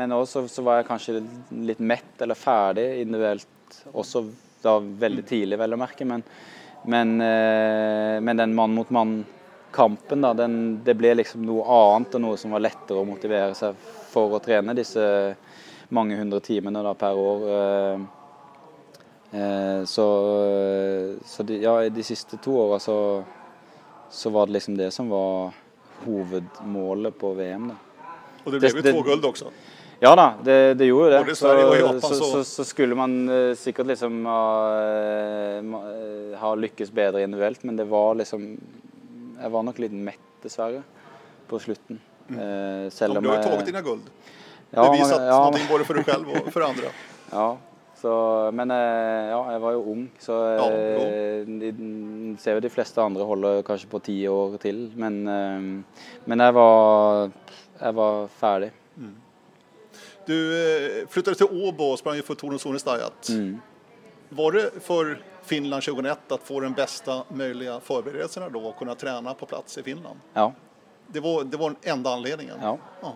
[0.00, 1.20] men også så var jeg kanskje
[1.68, 3.82] litt mett eller ferdig individuelt.
[3.92, 4.24] Også
[4.64, 6.08] da veldig tidlig, vel å merke.
[6.08, 6.24] Men,
[6.88, 12.24] men, eh, men den mann mot mann-kampen, da, den, det ble liksom noe annet og
[12.24, 13.76] noe som var lettere å motivere seg
[14.08, 15.04] for å trene disse
[15.94, 17.50] mange hundre timene da, per år.
[19.32, 20.04] Eh, Eh, så
[21.24, 23.24] så de, ja, de siste to åra så,
[24.10, 25.52] så var det liksom det som var
[26.06, 27.68] hovedmålet på VM.
[27.68, 27.74] da.
[28.46, 29.50] Og det ble jo to gull guld också.
[30.00, 31.20] Ja da, det, det gjorde det.
[31.42, 34.40] I Japan, så, så- så, så skulle man eh, sikkert liksom ha,
[36.40, 38.58] ha lykkes bedre individuelt, men det var liksom
[39.38, 40.80] Jeg var nok litt mett, dessverre,
[41.46, 42.00] på slutten.
[42.30, 44.08] Eh, selv om du har jo tatt dine dina guld.
[44.72, 46.90] ja, Bevisat ja, noe både for deg selv og for andre.
[47.30, 47.58] Ja,
[47.98, 51.70] så, men eh, ja, jeg var jo ung, så Ja, eh, de,
[52.38, 54.84] ser jo de fleste andre holder kanskje på ti år til.
[54.94, 57.32] Men, eh, men jeg, var,
[57.80, 58.70] jeg var ferdig.
[60.28, 60.36] Du
[61.08, 63.32] flyttet til Åbo og sprang for Torun Sonestajat.
[63.32, 63.56] Mm.
[64.38, 65.14] Var det for
[65.48, 69.86] Finland 2001 å få den beste mulige forberedelsen da, og kunne trene på plass i
[69.86, 70.20] Finland?
[70.36, 70.50] Ja.
[71.08, 72.60] Det var, det var den enda anledningen?
[72.62, 72.76] ja.
[73.02, 73.14] Ja.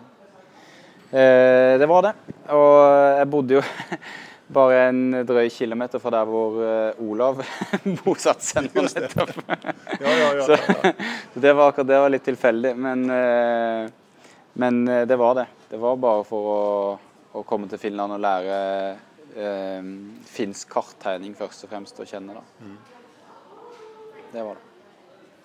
[1.13, 2.13] Eh, det var det.
[2.49, 2.77] Og
[3.19, 3.61] jeg bodde jo
[4.53, 7.41] bare en drøy kilometer fra der hvor eh, Olav
[8.03, 9.33] bosatte seg nå nettopp.
[9.49, 10.93] Ja, ja, ja, Så,
[11.45, 12.73] det var akkurat det var litt tilfeldig.
[12.75, 13.87] Men, eh,
[14.61, 15.47] men eh, det var det.
[15.69, 16.61] Det var bare for å,
[17.33, 18.59] å komme til Finland og lære
[19.35, 19.89] eh,
[20.29, 22.37] finsk karttegning først og fremst å kjenne.
[22.37, 22.67] Da.
[22.67, 22.77] Mm.
[24.33, 24.69] Det var det.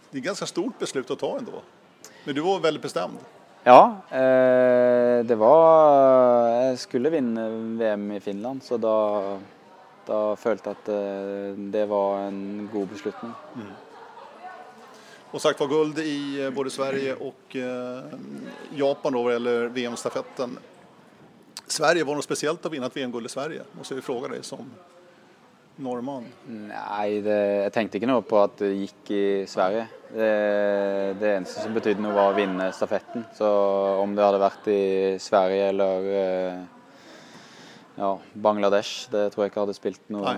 [0.09, 1.61] Det er et ganske stort beslut å ta ändå.
[2.25, 3.21] Men du var veldig bestämd.
[3.65, 8.95] Ja, eh, det var Jeg skulle vinne VM i Finland, så da,
[10.07, 13.33] da følte jeg at eh, det var en god beslutning.
[15.31, 17.57] Och sagt var guld i eh, både Sverige och
[18.75, 20.59] Japan då gäller VM-stafetten.
[21.67, 23.63] Sverige, var det något speciellt att vinna ett VM-guld i Sverige?
[23.73, 24.71] Måste vi fråga dig som
[25.79, 26.27] norrman.
[26.49, 29.87] Nei, det, jeg tenkte ikke noe på at det gikk i Sverige.
[30.09, 30.29] Det,
[31.21, 33.27] det eneste som betydde noe, var å vinne stafetten.
[33.37, 33.49] Så
[34.03, 34.83] om det hadde vært i
[35.23, 36.61] Sverige eller eh,
[37.99, 40.37] ja, Bangladesh, det tror jeg ikke hadde spilt noe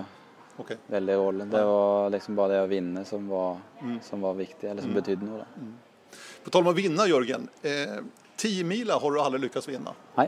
[0.61, 0.77] okay.
[0.91, 1.47] Veldig rolle.
[1.51, 3.95] Det var liksom bare det å vinne som var, Mm.
[4.05, 5.41] som var viktig, eller som betydde noe.
[5.41, 6.17] Da.
[6.43, 7.47] På tal om å vinne, Jørgen.
[7.63, 8.01] eh,
[8.37, 8.63] 10
[8.99, 9.93] har du aldrig å vinne.
[10.17, 10.27] Nei.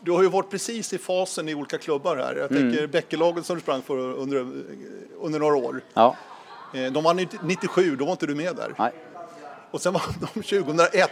[0.00, 2.34] Du har ju varit precis i fasen i olika klubbar här.
[2.36, 4.46] Jag tänker Bäckelaget som du sprang för under,
[5.20, 5.80] under några år.
[5.94, 6.16] Ja.
[6.74, 8.74] Eh, De vann ju 97, då var inte du med där.
[8.78, 8.90] Nei.
[9.70, 11.10] Och sen vann de 2001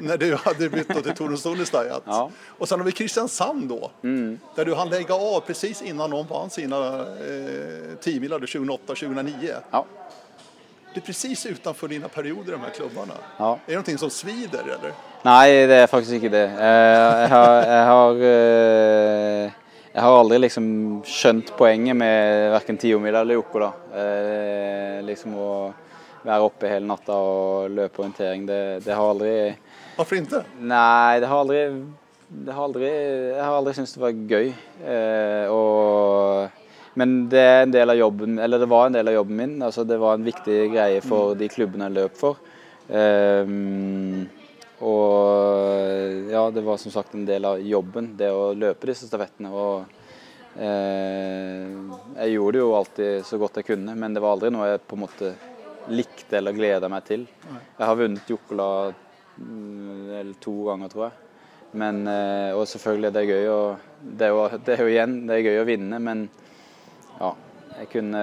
[0.00, 2.02] när du hade bytt til till Torun Stajat.
[2.06, 2.30] Ja.
[2.58, 3.90] Och sen har vi Kristiansand då.
[4.54, 9.54] Där du hann lägga av precis innan de vann sina eh, 10 2008-2009.
[9.70, 9.86] Ja.
[10.98, 13.14] Det är precis utanför dina perioder i de här klubbarna.
[13.36, 13.52] Ja.
[13.52, 14.92] Är det någonting som svider eller?
[15.22, 16.40] Nei, det er faktisk ikke det.
[16.58, 19.52] Eh, Jeg har, jeg har, eh,
[19.94, 20.66] jeg har aldri liksom
[21.06, 23.58] skjønt poenget med verken tiomila eller joko.
[23.62, 23.70] da.
[23.94, 25.52] Eh, Liksom å
[26.26, 28.46] være oppe hele natta og løpe orientering.
[28.50, 29.54] Det, det har aldri
[29.94, 30.42] Hvorfor ikke?
[30.58, 31.62] Nei, det har aldri,
[32.28, 34.50] det har aldri Jeg har aldri syntes det var gøy.
[35.54, 36.50] Og,
[36.98, 39.54] men det er en del av jobben Eller det var en del av jobben min.
[39.62, 42.40] altså Det var en viktig greie for de klubbene jeg løp for.
[42.88, 44.24] Um,
[44.80, 49.50] og ja, det var som sagt en del av jobben, det å løpe disse stafettene.
[49.50, 49.82] Og
[50.54, 51.66] eh,
[52.20, 54.84] jeg gjorde det jo alltid så godt jeg kunne, men det var aldri noe jeg
[54.86, 55.32] på en måte
[55.90, 57.26] likte eller gleda meg til.
[57.50, 58.68] Jeg har vunnet Jokkola
[59.34, 61.24] mm, to ganger, tror jeg.
[61.82, 63.62] Men, eh, og selvfølgelig, det er gøy å
[63.98, 66.28] det er, jo, det er jo igjen, det er gøy å vinne, men.
[67.78, 68.20] Jeg kunne,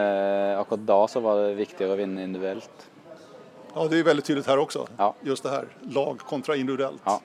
[0.60, 2.86] akkurat da så var det viktigere å vinne individuelt.
[3.76, 4.86] Ja, det er veldig tydelig her også.
[5.00, 5.10] Ja.
[5.28, 7.02] Just det her, lag kontra individuelt.
[7.06, 7.20] Ja.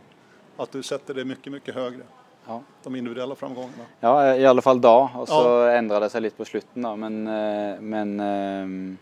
[0.60, 2.06] At du setter det mye, mye høyere.
[2.46, 2.56] Ja.
[2.82, 3.86] De individuelle framgangene.
[4.02, 4.94] Ja, i alle fall da.
[5.20, 5.40] Og så
[5.70, 5.78] Ja.
[5.78, 6.94] endra det seg litt på slutten, da.
[6.96, 8.96] Men, eh, men eh,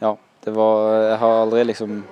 [0.00, 0.16] Ja.
[0.44, 2.02] Det var Jeg har aldri liksom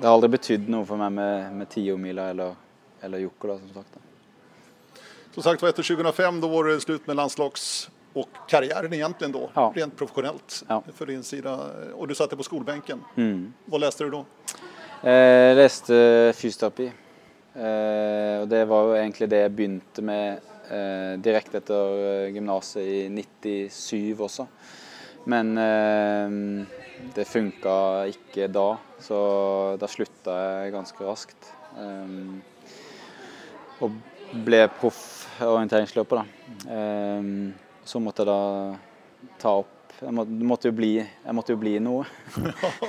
[0.00, 2.54] Det har aldri betydd noe for meg med, med tiomila eller,
[3.02, 3.94] eller Jokkola, som sagt.
[3.94, 5.00] Da.
[5.34, 7.90] Som sagt var, efter 2005 da var det slut med landslags
[8.20, 9.72] och karriären egentligen då, Ja.
[9.76, 10.82] rent professionellt Ja.
[10.94, 11.58] för din sida.
[11.94, 13.04] Och du satt på skolbänken.
[13.16, 13.52] Mm.
[13.64, 14.24] Vad läste du då?
[15.02, 16.90] Jeg leste fysioterapi.
[17.54, 22.82] Eh, og det var jo egentlig det jeg begynte med eh, direkte etter eh, gymnaset
[22.82, 24.46] i 97 også.
[25.26, 26.66] Men eh,
[27.14, 27.76] det funka
[28.12, 31.50] ikke da, så da slutta jeg ganske raskt.
[31.78, 32.18] Eh,
[33.82, 33.94] og
[34.44, 36.24] ble proff orienteringsløper, da.
[37.88, 42.04] Så måtte jeg da ta opp jeg måtte, jo bli, jeg måtte jo bli noe.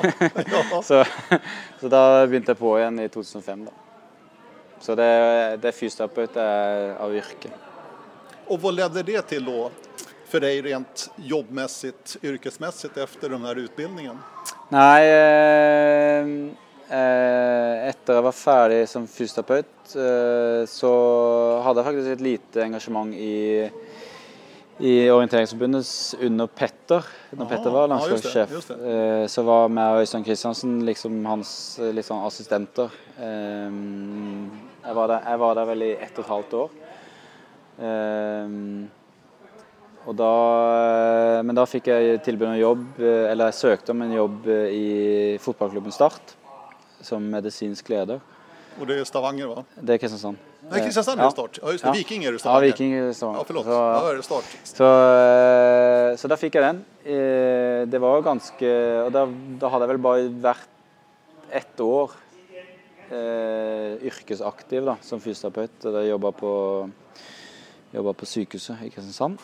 [0.86, 1.00] Så,
[1.80, 3.64] så da begynte jeg på igjen i 2005.
[3.66, 3.74] da.
[4.80, 5.08] Så det,
[5.64, 7.50] det er fysioterapeut er av yrke.
[8.50, 9.72] Og hva ledde det til da,
[10.30, 14.22] for deg rent jobbmessig, yrkesmessig, etter den här utbildningen?
[14.70, 16.32] Nei, eh,
[16.94, 20.94] eh, etter jeg var ferdig som fysioterapeut, eh, så
[21.66, 23.66] hadde jeg faktisk et lite engasjement i,
[24.80, 25.90] i Orienteringsforbundet
[26.24, 27.08] under Petter.
[27.34, 28.70] Når Aha, Petter var ja, landslagssjef.
[28.78, 31.52] eh, så var meg og Øystein Kristiansen liksom hans
[31.98, 32.96] liksom, assistenter.
[33.20, 33.68] Eh,
[34.86, 36.80] jeg, var der, jeg var der vel i ett og et halvt år.
[37.90, 38.56] Eh,
[40.10, 40.34] og da,
[41.44, 45.94] men da fikk jeg tilbud om jobb, eller jeg søkte om en jobb i fotballklubben
[45.94, 46.34] Start
[47.04, 48.24] som medisinsk leder.
[48.80, 49.64] Och det er Stavanger va?
[49.76, 50.38] Det er Kristiansand.
[50.70, 51.58] Nei, Kristiansand er start.
[51.62, 51.90] Ja, just det.
[51.90, 51.94] Ja.
[52.00, 52.68] Viking er Stavanger.
[52.68, 52.72] Ja.
[52.72, 53.40] Viking i Stavanger.
[53.42, 53.66] Ja, forlåt.
[53.66, 54.56] Så, Ja, er det start.
[54.70, 54.90] så,
[55.20, 56.86] eh, så da fikk jeg den.
[57.06, 58.70] Eh, Det var ganske
[59.06, 59.26] Og da,
[59.60, 60.68] da hadde jeg vel bare vært
[61.52, 62.12] ett år
[63.12, 65.86] eh, yrkesaktiv da, som fysioterapeut.
[65.86, 66.52] Og da jobba på,
[67.94, 69.40] jobba på sykehuset i Kristiansand.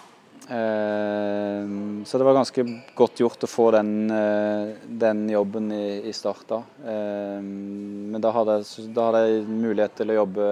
[0.46, 1.66] Eh,
[2.06, 2.64] så det var ganske
[2.96, 6.60] godt gjort å få den, eh, den jobben i, i Start da.
[6.86, 10.50] Eh, men da hadde, jeg, da hadde jeg mulighet til å jobbe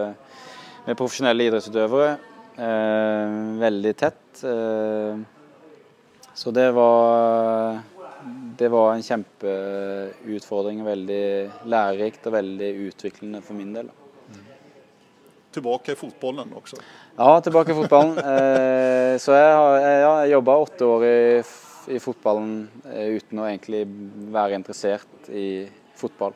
[0.88, 2.18] med profesjonelle idrettsutøvere.
[2.58, 4.22] Eh, veldig tett.
[6.34, 7.82] Så det var
[8.58, 10.84] Det var en kjempeutfordring.
[10.86, 13.90] Veldig lærerikt og veldig utviklende for min del.
[15.54, 16.80] Tillbaka i fotballen også?
[17.18, 18.18] Ja, tilbake i fotballen.
[18.34, 21.18] Eh, så jeg har ja, jobba åtte år i,
[21.94, 22.54] i fotballen
[22.90, 23.84] eh, uten å egentlig
[24.34, 25.68] være interessert i
[26.00, 26.34] fotball.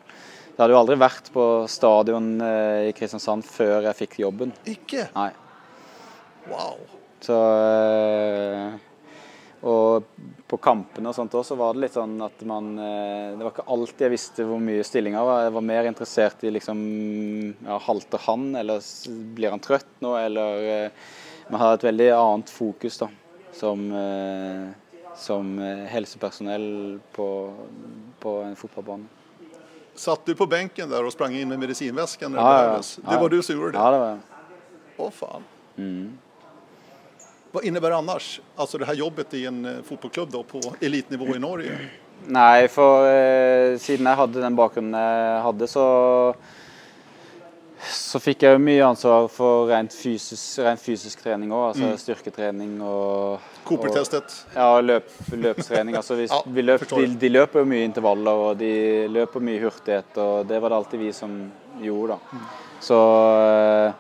[0.57, 4.53] Jeg hadde jo aldri vært på stadion eh, i Kristiansand før jeg fikk jobben.
[4.69, 5.07] Ikke?
[5.17, 5.31] Nei.
[6.49, 6.79] Wow.
[7.21, 8.77] Så eh,
[9.65, 10.05] Og
[10.47, 13.65] på kampene og sånt også var det litt sånn at man eh, Det var ikke
[13.73, 15.45] alltid jeg visste hvor mye stillinga var.
[15.47, 16.83] Jeg var mer interessert i liksom
[17.65, 18.83] ja, Halter han, eller
[19.37, 21.07] blir han trøtt nå, eller eh,
[21.49, 23.09] Man har et veldig annet fokus da,
[23.55, 24.67] som, eh,
[25.17, 25.55] som
[25.89, 26.67] helsepersonell
[27.15, 27.27] på,
[28.21, 29.07] på en fotballbane.
[29.97, 32.35] Satt du på benken der og sprang inn med medisinvesken?
[32.37, 32.81] Ja, ja, ja.
[33.09, 33.81] Det var du som gjorde det?
[33.81, 34.25] Ja, det var jeg.
[34.97, 35.51] Åh faen.
[35.81, 36.26] mm.
[37.57, 38.41] Vad innebär annars?
[38.55, 41.77] Alltså det här jobbet i en eh, fotbollsklubb då på elitnivå i Norge?
[42.27, 45.85] Nei, for eh, siden jeg hadde den bakgrunnen jeg hadde, så
[47.87, 51.63] så fikk jeg jo mye ansvar for rent fysisk, rent fysisk trening òg.
[51.71, 51.97] Altså Mm.
[51.97, 54.37] styrketrening og Cooper-testet?
[54.55, 55.95] ja, løp, løpstrening.
[55.97, 59.61] Altså vi, Ja, vi løp, de, de løper jo mye intervaller og de løper mye
[59.65, 62.37] hurtighet, og det var det alltid vi som gjorde, da.
[62.37, 62.45] Mm.
[62.81, 62.97] Så
[63.33, 63.93] eh,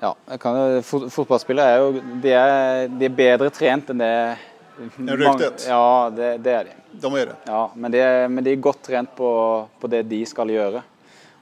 [0.00, 4.12] ja, kan, fot, fotballspillere er jo de er, de er bedre trent enn det
[4.98, 5.64] ryktet?
[5.68, 6.76] Ja, det, det er de.
[7.02, 7.36] De er det?
[7.48, 9.30] Ja, men de, er- men de er godt trent på,
[9.80, 10.84] på det de skal gjøre.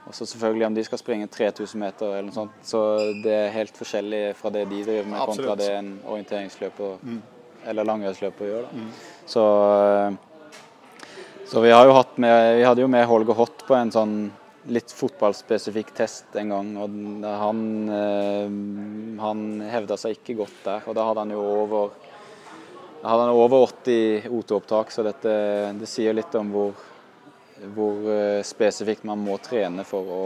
[0.07, 2.81] Og så selvfølgelig om de skal springe 3000 meter eller noe sånt, så
[3.25, 7.17] det er helt forskjellig fra det de driver med kontra det en orienteringsløper
[7.67, 8.69] eller langrennsløper gjør.
[8.71, 8.91] Mm.
[9.27, 9.43] Så,
[11.51, 14.15] så vi har jo hatt med, vi hadde jo med Holger Hott på en sånn
[14.73, 16.73] litt fotballspesifikk test en gang.
[16.77, 16.91] og
[17.41, 17.61] Han,
[17.93, 21.91] eh, han hevda seg ikke godt der, og da hadde han jo over
[23.07, 25.33] hadde han over 80 O2-opptak, så dette,
[25.79, 26.73] det sier litt om hvor,
[27.77, 30.23] hvor eh, spesifikt man må trene for å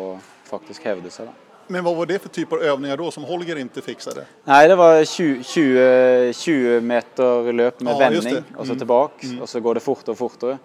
[0.49, 1.29] faktisk hevde seg.
[1.29, 1.35] Da.
[1.71, 4.25] Men hva var det for typer av da som Holger ikke fiksa det?
[4.49, 8.81] Nei, det var 20, 20, 20 meter løp med Ja, vending, og så Mm.
[8.81, 10.59] tilbake, og så går det fortere og fortere.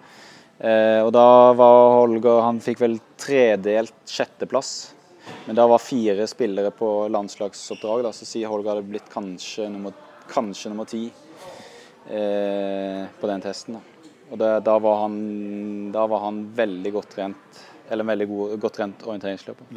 [0.58, 4.94] Eh, og da var Holger Han fikk vel tredelt sjetteplass.
[5.46, 9.94] Men da var fire spillere på landslagsoppdrag, da, så sier Holger hadde blitt kanskje nummer,
[10.30, 11.04] kanskje nummer ti
[12.06, 13.78] eh, på den testen.
[13.78, 14.10] Da.
[14.30, 15.20] Og det, da, var han,
[15.94, 19.70] da var han veldig godt trent, eller veldig god, godt trent orienteringsløper.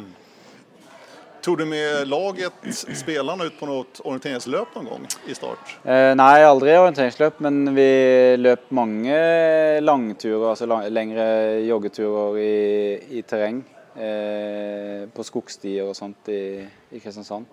[1.40, 5.74] Tog du med laget, spillerne, ut på noe orienteringsløp noen gang i start?
[5.88, 7.90] Eh, nei, aldri orienteringsløp, men vi
[8.36, 9.16] løp mange
[9.80, 11.26] langturer, altså lang, lengre
[11.64, 12.56] joggeturer i,
[13.20, 13.62] i terreng.
[13.90, 16.60] Eh, på skogstier og sånt i,
[16.94, 17.48] i Kristiansand.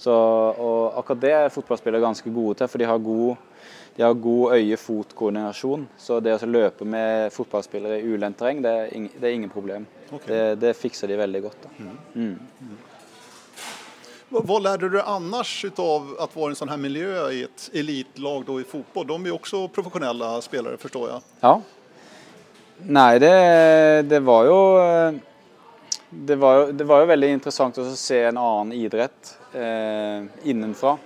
[0.00, 3.64] Så, og akkurat det er fotballspillere ganske gode til, for de har god,
[3.96, 5.86] de har god øye-fot-koordinasjon.
[6.00, 8.74] Så det å løpe med fotballspillere i ulendt terreng, det,
[9.16, 9.88] det er ingen problem.
[10.10, 10.28] Okay.
[10.30, 11.66] Det, det fikser de veldig godt.
[11.66, 11.90] Da.
[12.14, 12.38] Mm.
[12.60, 12.89] Vad,
[14.30, 18.60] vad lärde du annars av att vara i en sån här miljö i ett elitlag
[18.60, 19.06] i fotboll?
[19.06, 21.20] De är också professionella spelare förstår jag.
[21.40, 21.62] Ja.
[22.82, 24.60] Nei, det, det var jo
[26.10, 30.96] det var, jo det var jo veldig interessant å se en annen idrett eh, innenfra.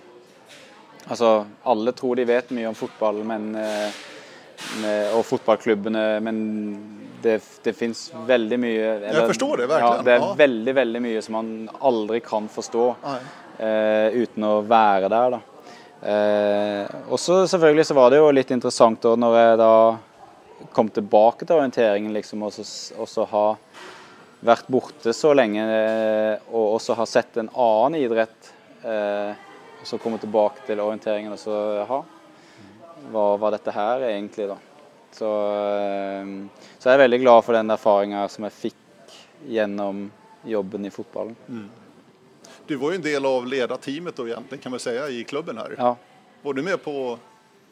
[1.04, 6.38] Altså, alle tror de vet mye om fotball men, eh, og fotballklubbene, men
[7.24, 9.96] det, det fins veldig mye eller- forstår det, virkelig.
[9.98, 11.50] Ja, det er veldig, veldig mye som man
[11.90, 15.36] aldri kan forstå eh, uten å være der.
[15.38, 15.40] da.
[16.04, 19.70] Eh, og så selvfølgelig så var det jo litt interessant da når jeg da
[20.76, 22.64] kom tilbake til orienteringen liksom, og så
[23.00, 23.46] og så ha
[24.44, 28.52] vært borte så lenge eh, og også ha sett en annen idrett.
[28.84, 29.32] Eh,
[29.80, 32.02] og så komme tilbake til orienteringen og så jaha,
[33.12, 34.56] hva var dette her egentlig, da?
[35.14, 36.26] Så, eh,
[36.78, 40.08] så jeg er veldig glad for den erfaringa som jeg fikk gjennom
[40.44, 41.36] jobben i fotballen.
[42.66, 44.26] Du var jo en del av ledarteamet då
[44.62, 45.74] kan man säga i klubben her.
[45.78, 45.96] Ja.
[46.42, 47.18] Var du med på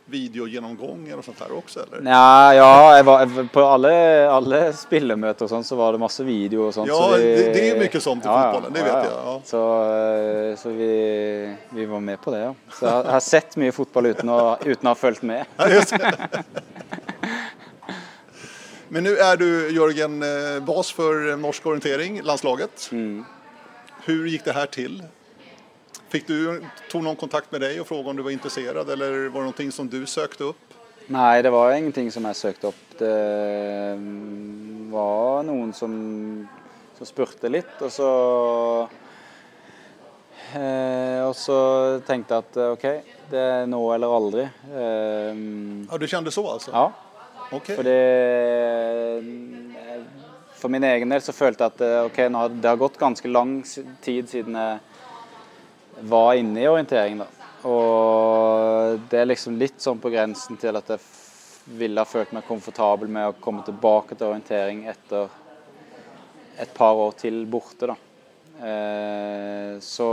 [0.05, 1.85] videogjennomganger og sånt her også?
[1.87, 2.11] eller?
[2.11, 3.93] Ja, ja var, på alle,
[4.31, 6.91] alle spillemøter og sånn, så var det masse video og sånt.
[6.91, 9.37] Ja, så vi, det- det er mye sånt i fotballen, det vet jeg, ja.
[9.47, 9.63] Så,
[9.93, 10.91] eh, så vi,
[11.79, 12.53] vi var med på det, ja.
[12.79, 15.47] Så jeg har sett mye fotball uten å, uten å ha fulgt med.
[18.93, 22.89] Men nu är du Jörgen eh, bas för norsk orientering, landslaget.
[22.93, 23.25] Mm.
[24.05, 25.03] Hur gick det här till?
[26.09, 29.41] Fick du, tog någon kontakt med dig och frågade om du var intresserad eller var
[29.41, 30.75] det någonting som du sökte upp?
[31.07, 32.83] Nei, det var ingenting som jeg søkte opp.
[32.99, 33.13] Det
[33.97, 35.95] mm, var noen som,
[36.99, 38.09] som spurte litt, og så
[40.53, 41.57] eh, Og så
[42.07, 42.85] tenkte jeg at eh, OK,
[43.33, 44.45] det er nå eller aldri.
[44.69, 45.33] Eh,
[45.91, 46.71] Ja, du kände så alltså?
[46.75, 46.93] ja.
[47.53, 47.77] Okej.
[47.77, 47.85] For
[50.63, 52.99] For min egen del så følte jeg at eh, ok, nå har, det har gått
[53.01, 53.57] ganske lang
[54.05, 54.79] tid siden jeg
[56.07, 57.19] var inne i orientering.
[57.19, 57.27] da.
[57.67, 61.03] Og det er liksom litt sånn på grensen til at jeg
[61.79, 65.29] ville ha følt meg komfortabel med å komme tilbake til orientering etter
[66.63, 67.91] et par år til borte.
[67.91, 67.99] da.
[68.63, 70.09] Eh, så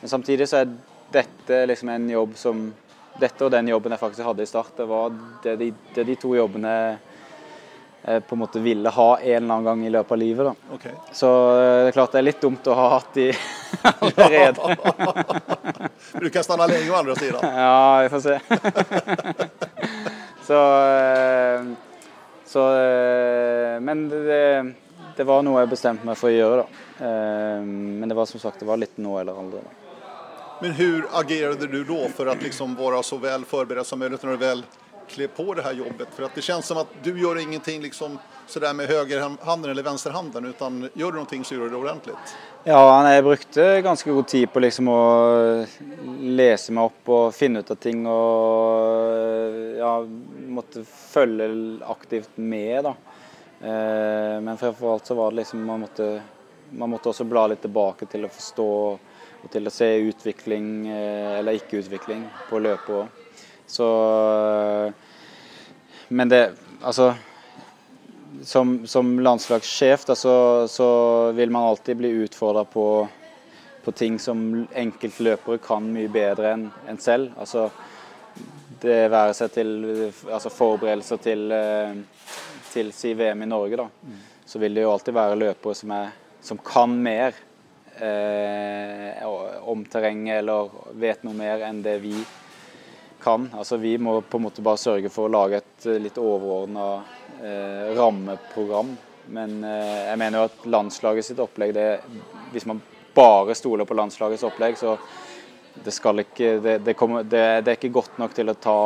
[0.00, 0.76] Men samtidig så er
[1.12, 2.74] dette liksom en jobb som
[3.20, 5.12] Dette og den jobben jeg faktisk hadde i start, det var
[5.44, 6.74] det de, det de to jobbene
[8.00, 10.46] jeg på en måte ville ha en eller annen gang i løpet av livet.
[10.48, 10.74] da.
[10.74, 10.92] Okay.
[11.12, 11.28] Så
[11.60, 13.26] eh, det er klart det er litt dumt å ha hatt de
[13.92, 14.76] allerede.
[16.20, 17.44] Du kan stanna lenge å andre siden.
[17.44, 18.38] Ja, vi får se.
[20.48, 21.68] så eh,
[22.50, 24.40] Så eh, Men det,
[25.20, 26.82] det var noe jeg bestemte meg for å gjøre, da.
[27.06, 29.60] Eh, Men det var som sagt det var litt nå eller aldri.
[29.60, 29.89] da.
[30.62, 34.36] Men hur agerte du da for å liksom være så vel forberedt som mulig når
[34.36, 34.62] du vel
[35.10, 36.10] kler på det her jobbet?
[36.12, 40.82] For det kjennes som at du gjør ingenting liksom sådär med høyrehånden eller venstrehånden, utan
[40.94, 42.34] gjør du noe, så gjør du det ordentligt.
[42.68, 45.00] Ja, jeg brukte ganske god tid på liksom å
[46.20, 48.04] lese meg opp og finne ut av ting.
[48.10, 49.94] Og ja,
[50.50, 51.48] måtte følge
[51.88, 52.94] aktivt med, da.
[53.60, 56.10] Eh, Men fremfor alt så var det liksom man måtte,
[56.70, 58.68] man måtte også bla litt tilbake til å forstå
[59.40, 63.40] og til å se utvikling eh, eller ikke utvikling på løpet òg.
[63.70, 63.88] Så
[66.08, 66.44] Men det
[66.80, 67.12] Altså
[68.42, 70.88] som, som landslagssjef da, så, så
[71.32, 73.08] vil man alltid bli utfordra på,
[73.84, 77.34] på ting som enkeltløpere kan mye bedre enn en selv.
[77.40, 77.68] Altså,
[78.80, 79.72] det være seg til
[80.30, 81.98] altså forberedelser til, eh,
[82.70, 83.88] til si VM i Norge, da.
[84.46, 87.36] Så vil det jo alltid være løpere som, er, som kan mer
[88.02, 89.24] eh,
[89.70, 90.70] om terrenget eller
[91.00, 92.14] vet noe mer enn det vi
[93.20, 93.50] kan.
[93.54, 96.88] Altså Vi må på en måte bare sørge for å lage et eh, litt overordna
[97.42, 98.96] eh, rammeprogram.
[99.30, 101.88] Men eh, jeg mener jo at landslaget sitt opplegg det,
[102.52, 102.80] Hvis man
[103.14, 104.96] bare stoler på landslagets opplegg, så
[105.84, 108.80] det skal ikke det, det, kommer, det, det er ikke godt nok til å ta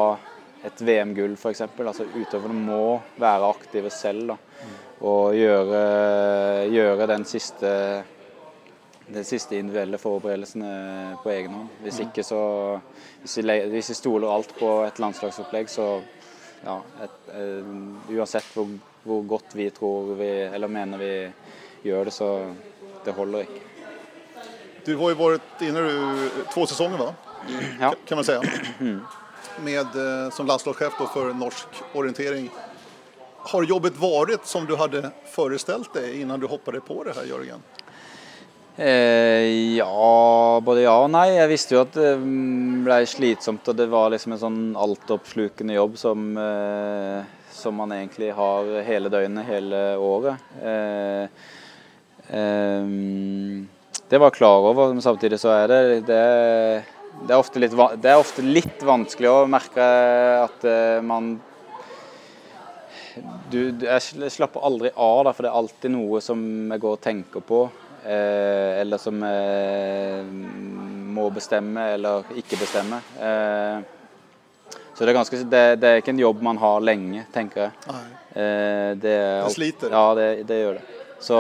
[0.65, 1.61] et VM-gull, f.eks.
[1.77, 2.85] Altså, utøverne må
[3.21, 4.37] være aktive selv da,
[5.05, 5.81] og gjøre,
[6.73, 7.73] gjøre den siste
[9.07, 10.71] de siste individuelle forberedelsene
[11.23, 11.73] på egen hånd.
[11.85, 12.41] Hvis ikke så
[13.23, 16.03] Hvis vi, hvis vi stoler alt på et landslagsopplegg, så
[16.65, 18.69] ja, et, eh, Uansett hvor,
[19.03, 21.33] hvor godt vi tror vi Eller mener vi
[21.89, 22.55] gjør det, så
[23.05, 23.61] det holder ikke.
[24.85, 27.13] Du har jo vært inne i två sesonger, va?
[27.81, 27.91] Ja.
[28.09, 28.37] Kan man si.
[29.65, 32.49] Med, eh, som landslagschef for norsk orientering.
[33.53, 37.61] Har jobbet vært som du hadde forestilt deg innan du hoppade på det her, Jörgen?
[38.77, 41.29] Eh, ja både ja og nei.
[41.37, 45.95] Jeg visste jo at det ble slitsomt, og det var liksom en sånn altoppslukende jobb
[46.01, 47.23] som, eh,
[47.55, 50.43] som man egentlig har hele døgnet, hele året.
[50.59, 51.29] Eh,
[52.35, 52.91] eh,
[54.11, 56.21] det var jeg klar over, men samtidig så er det, det,
[57.23, 59.87] det, er ofte litt, det er ofte litt vanskelig å merke
[60.43, 61.37] at eh, man
[63.47, 66.41] du, jeg slapper aldri av, da, for det er alltid noe som
[66.75, 67.61] jeg går og tenker på.
[68.05, 70.25] Eh, eller som jeg
[71.15, 73.01] må bestemme eller ikke bestemme.
[73.17, 73.79] Eh,
[74.95, 77.95] så det er, ganske, det, det er, ikke en jobb man har lenge, tenker jeg.
[78.35, 79.95] Eh, det, det, sliter?
[79.95, 80.85] Ja, det, det, gjør det.
[81.25, 81.39] Så,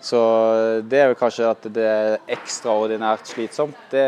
[0.00, 0.22] så
[0.82, 3.78] det er vel kanskje at det er ekstraordinært slitsomt.
[3.92, 4.06] Det,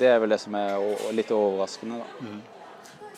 [0.00, 2.00] det er vel det som er litt overraskende.
[2.00, 2.40] da.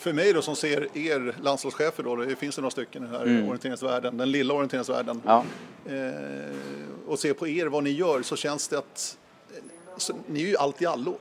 [0.05, 3.47] För mig då som ser er landslagschefer då, det finns ju några stycken här mm.
[3.47, 5.21] orienteringsvärlden, den lilla orienteringsvärlden.
[5.25, 5.43] Ja.
[5.85, 6.55] Eh,
[7.07, 9.17] och se på er vad ni gör så känns det att
[9.97, 11.17] så, ni är ju allt i allo.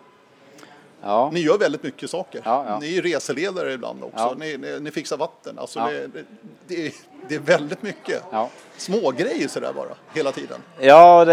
[1.03, 1.30] Ja.
[1.32, 2.43] Ni gör väldigt mycket saker.
[2.45, 2.78] Ja, ja.
[2.78, 4.35] Ni är reseledare ibland också.
[4.39, 5.59] Ni, ni, ni, fixar vatten.
[5.59, 6.24] Alltså det, det,
[6.66, 6.93] det, är,
[7.28, 8.22] det, är väldigt mycket.
[8.32, 8.51] ja.
[8.76, 10.61] smågrejer sådär bara, hela tiden.
[10.80, 11.32] Ja, det,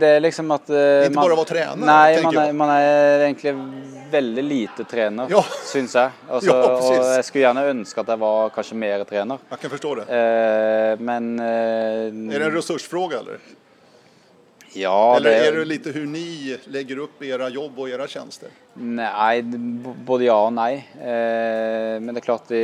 [0.00, 0.70] det är liksom att...
[0.70, 5.30] Eh, inte man, bara vara tränare, Nej, man är, man är egentligen veldig lite trener,
[5.30, 5.42] ja.
[5.66, 6.18] syns jeg.
[6.28, 9.48] Altså, ja, og jeg skulle gjerne ønske at jeg var kanskje mer trener.
[9.54, 10.10] Jeg kan forstå det.
[10.18, 13.50] Eh, men eh, Er det en ressursspørsmål, eller?
[14.72, 15.46] Ja, Eller det...
[15.46, 18.52] er det litt hur ni legger opp era jobb og era tjenester?
[18.78, 20.76] Nei, både ja og nei.
[20.94, 22.60] Eh, men det er klart vi,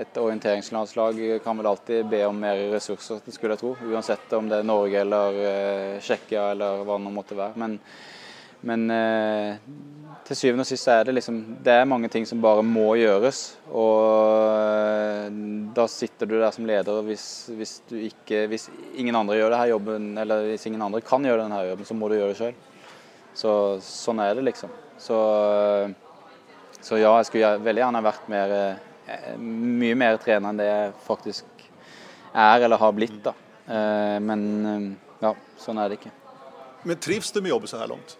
[0.00, 3.74] et orienteringslandslag kan vel alltid be om mer ressurser, skulle jeg tro.
[3.92, 7.60] Uansett om det er Norge eller eh, Tjeckia eller hva det måtte være.
[7.60, 7.76] Men,
[8.66, 9.58] men eh,
[10.26, 13.42] til syvende og sist er det liksom Det er mange ting som bare må gjøres.
[13.70, 14.00] Og
[14.56, 15.28] eh,
[15.76, 17.76] da sitter du der som leder, og hvis, hvis,
[18.10, 18.66] ikke, hvis
[18.98, 22.10] ingen andre gjør denne jobben, eller hvis ingen andre kan gjøre denne jobben, så må
[22.10, 22.58] du gjøre det sjøl.
[23.36, 23.52] Så
[23.84, 24.72] sånn er det, liksom.
[24.98, 25.16] Så,
[26.80, 28.58] så, ja, jeg skulle veldig gjerne vært mer,
[29.06, 31.66] eh, mye mer trener enn det jeg faktisk
[32.36, 33.32] er eller har blitt, da.
[33.66, 34.42] Men
[35.22, 36.12] ja, sånn er det ikke.
[36.86, 38.16] Men trives du med jobben så her langt?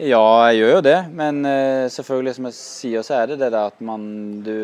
[0.00, 0.98] Ja, jeg gjør jo det.
[1.12, 4.04] Men uh, selvfølgelig, som jeg sier, så er det det der at man
[4.46, 4.54] du,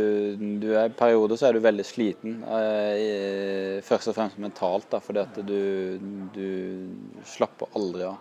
[0.62, 2.38] du er, I perioder så er du veldig sliten.
[2.46, 5.60] Uh, først og fremst mentalt, da, fordi at du,
[6.32, 6.48] du
[7.28, 8.16] slapper aldri av.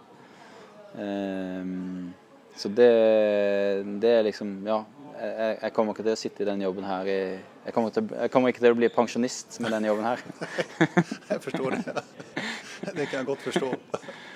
[0.96, 2.12] Uh,
[2.60, 2.92] så det,
[4.04, 4.84] det, er liksom Ja.
[5.16, 8.10] Jeg, jeg, kommer ikke til å sitte i den jobben her i jeg kommer, til,
[8.12, 10.20] jeg kommer ikke til å bli pensjonist med den jobben her.
[11.32, 11.96] jeg forstår det.
[12.92, 13.72] Det kan jeg godt forstå.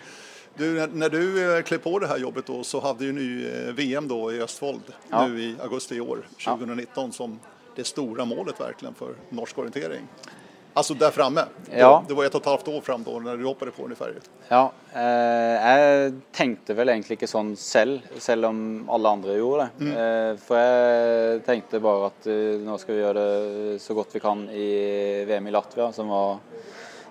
[0.55, 3.73] Du, när du eh, klev på det här jobbet då, så hade ju ni eh,
[3.73, 5.27] VM då i Östfold ja.
[5.27, 7.11] nu i augusti i år, 2019, ja.
[7.11, 7.39] som
[7.75, 10.07] det stora målet verkligen för norsk orientering.
[10.73, 11.45] Altså der framme.
[11.71, 12.03] Ja.
[12.07, 14.13] Det var et og et halvt år fram da når du hoppet på ungefär.
[14.47, 19.87] Ja, eh, jeg tenkte vel egentlig ikke sånn selv, selv om alle andre gjorde det.
[19.87, 19.97] Mm.
[20.03, 24.23] Eh, for jeg tenkte bare at uh, nå skal vi gjøre det så godt vi
[24.23, 24.69] kan i
[25.27, 26.39] VM i Latvia, som var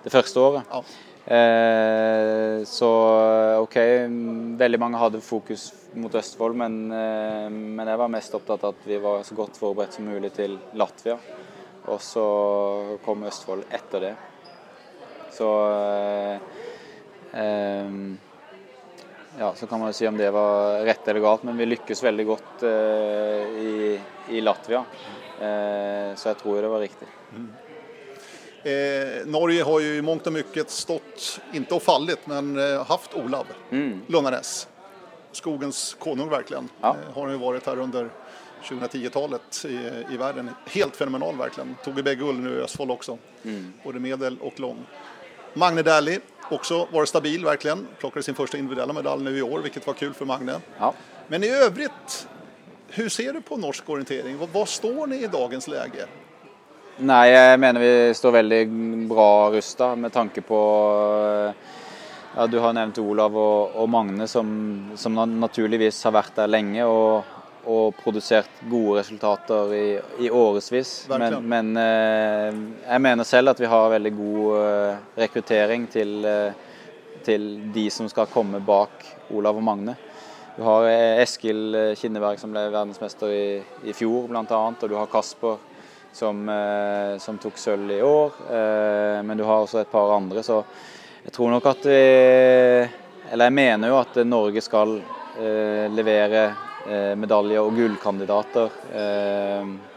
[0.05, 0.73] det første året.
[0.73, 0.81] Ja.
[1.29, 2.89] Eh, så
[3.61, 3.75] OK,
[4.57, 8.87] veldig mange hadde fokus mot Østfold, men, eh, men, jeg var mest opptatt av at
[8.89, 11.19] vi var så godt forberedt som mulig til Latvia.
[11.85, 12.25] Og så
[13.05, 14.15] kom Østfold etter det.
[15.37, 15.51] Så
[17.37, 18.09] eh,
[19.39, 22.03] ja, så kan man jo si om det var rett eller galt, men vi lykkes
[22.03, 23.73] veldig godt eh, i,
[24.33, 24.81] i, Latvia.
[25.39, 27.07] Eh, så jeg tror det var riktig.
[27.31, 27.49] Mm.
[28.63, 33.13] Eh, Norge har ju i mångt och mycket stått, inte och fallit, men eh, haft
[33.13, 34.01] Olav mm.
[34.07, 34.67] Lundanes.
[35.31, 36.69] Skogens konung verkligen.
[36.81, 36.87] Ja.
[36.87, 38.09] Eh, har han ju varit här under
[38.63, 40.49] 2010-talet i, i världen.
[40.65, 41.75] Helt fenomenal verkligen.
[41.83, 43.17] Tog ju bägge guld nu i Östfold också.
[43.43, 43.73] Mm.
[43.83, 44.85] Både medel och lång.
[45.53, 46.19] Magne Dali,
[46.51, 47.87] också varit stabil verkligen.
[47.99, 50.61] Plockade sin första individuella medalj nu i år, vilket var kul för Magne.
[50.79, 50.93] Ja.
[51.27, 52.27] Men i övrigt,
[52.87, 54.37] hur ser du på norsk orientering?
[54.37, 56.07] Hva står ni i dagens läge?
[56.99, 58.63] Nei, jeg mener vi står veldig
[59.07, 60.57] bra rusta med tanke på
[62.35, 64.49] ja, Du har nevnt Olav og, og Magne, som,
[64.99, 67.29] som, naturligvis har vært der lenge og,
[67.71, 69.85] og produsert gode resultater i,
[70.25, 70.91] i årevis.
[71.13, 76.83] Men, men eh, jeg mener selv at vi har veldig god eh, rekruttering til, eh,
[77.23, 79.95] til de som skal komme bak Olav og Magne.
[80.57, 80.91] Du har
[81.23, 83.43] Eskil Kinneberg som ble verdensmester i,
[83.87, 85.61] i fjor bl.a., og du har Kasper
[86.11, 88.31] som, eh, som tok sølv i år.
[88.51, 90.63] Eh, men du har også et par andre, så
[91.23, 91.99] jeg tror nok at vi
[93.29, 94.95] Eller jeg mener jo at Norge skal
[95.37, 96.49] eh, levere
[97.19, 98.69] medaljer og gullkandidater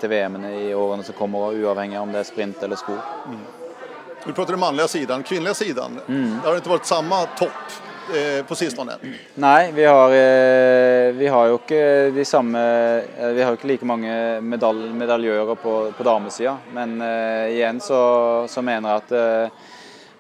[0.03, 2.93] til VM-ene i årene som kommer, uavhengig av om det er sprint eller sko.
[3.31, 3.39] Mm.
[4.25, 6.01] Du prater den mannlige sidan, kvinnliga sidan.
[6.07, 6.41] Mm.
[6.43, 7.92] Det har ikke vært samme topp eh,
[8.49, 8.97] på sistone.
[9.35, 11.83] Nei, vi har, eh, vi har jo ikke
[12.15, 16.57] de samme eh, Vi har jo ikke like mange medal medaljører på, på damesida.
[16.75, 18.01] Men uh, igjen så,
[18.51, 19.71] så mener jeg at uh,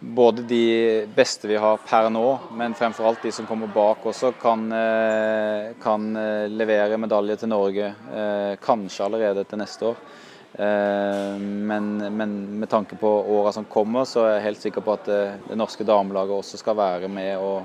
[0.03, 2.27] både de beste vi har per nå,
[2.59, 7.53] men fremfor alt de som kommer bak også, kan, uh, kan eh, levere medalje til
[7.53, 7.93] Norge.
[8.11, 10.01] eh, Kanskje allerede til neste år.
[10.53, 11.39] Eh,
[11.73, 15.07] Men, men med tanke på åra som kommer, så er jeg helt sikker på at
[15.09, 17.63] det, det norske damelaget også skal være med å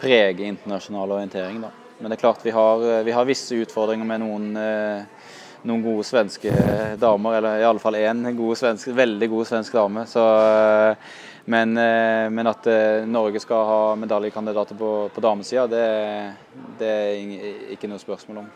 [0.00, 1.60] prege internasjonal orientering.
[1.60, 1.70] Da.
[1.98, 5.30] Men det er klart vi har, vi har visse utfordringer med noen, eh,
[5.68, 6.52] noen gode svenske
[7.00, 7.38] damer.
[7.38, 10.06] Eller i alle fall én veldig god svensk dame.
[10.08, 10.96] Så, eh,
[11.46, 15.88] men, eh, men at eh, Norge skal ha medaljekandidater på, på damesida, det,
[16.78, 18.54] det er ikke noe spørsmål om.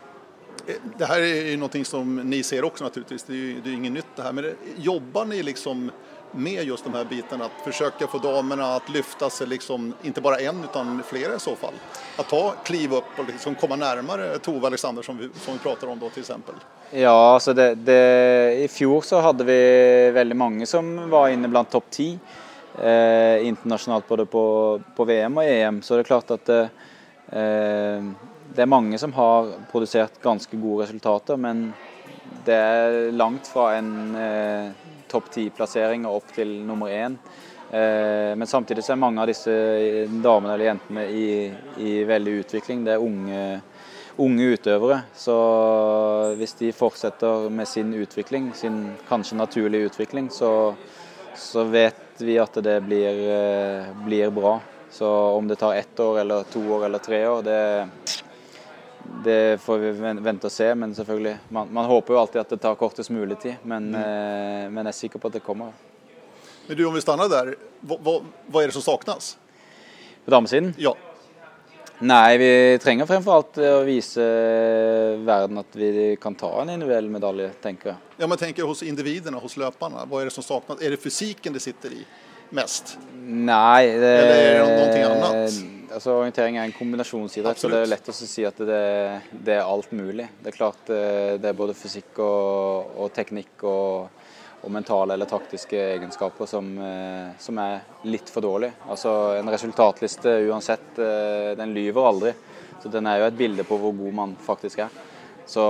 [0.67, 3.69] Eh, Det här är ju någonting som ni ser också naturligtvis, det är ju det
[3.69, 4.31] är inget nytt det här.
[4.33, 5.91] Men det- jobbar ni liksom
[6.33, 10.37] med just de här bitarna, att försöka få damerna att lyfta sig, liksom, inte bara
[10.37, 11.73] en utan flera i så fall?
[12.17, 15.87] Att ta kliv upp och liksom komma närmare Tove Alexander som vi, som vi pratar
[15.87, 16.55] om då till exempel.
[16.91, 21.69] Ja, altså det, det, I fjor så hadde vi veldig mange som var inne blant
[21.71, 22.19] topp 10
[22.81, 25.81] eh, internationellt både på, på VM og EM.
[25.81, 26.67] Så det är klart at eh,
[27.41, 28.03] eh,
[28.55, 31.69] det er mange som har produsert ganske gode resultater, men
[32.45, 34.71] det er langt fra en eh,
[35.11, 37.17] topp ti-plassering og opp til nummer én.
[37.71, 39.53] Eh, men samtidig så er mange av disse
[40.23, 41.27] damene eller jentene i,
[41.79, 42.83] i veldig utvikling.
[42.87, 43.43] Det er unge,
[44.19, 45.01] unge utøvere.
[45.15, 45.37] Så
[46.39, 50.73] hvis de fortsetter med sin utvikling, sin kanskje naturlige utvikling, så,
[51.37, 54.57] så vet vi at det blir, eh, blir bra.
[54.91, 57.61] Så om det tar ett år eller to år eller tre år, det,
[59.25, 59.91] det får vi
[60.23, 60.71] vente og se.
[60.75, 63.61] Men selvfølgelig, man, man håper jo alltid at det tar kortest mulig tid.
[63.63, 65.71] Men, eh, men jeg er sikker på at det kommer.
[66.67, 68.19] Men du, om vi stanner der, hva, hva,
[68.51, 69.35] hva er det som saknas?
[70.25, 70.75] På damesiden?
[70.81, 70.93] Ja,
[72.01, 74.23] Nei, vi trenger fremfor alt å vise
[75.21, 78.13] verden at vi kan ta en individuell medalje, tenker jeg.
[78.23, 80.07] ja men tenker hos individene, hos løperne.
[80.09, 80.81] Hva er det som saknas?
[80.81, 82.01] Er det fysikken det sitter i
[82.57, 82.95] mest?
[83.21, 85.59] Nei det, Eller er det noe annet?
[85.91, 88.83] Altså, orientering er en kombinasjonsidrett, så det er lett å si at det,
[89.31, 90.27] det er alt mulig.
[90.39, 94.23] Det er klart eh, det er både fysikk og, og teknikk og,
[94.61, 98.71] og mentale eller taktiske egenskaper som, eh, som er litt for dårlig.
[98.87, 102.33] Altså, en resultatliste uansett, eh, den lyver aldri.
[102.81, 104.99] Så den er jo et bilde på hvor god man faktisk er.
[105.51, 105.63] Så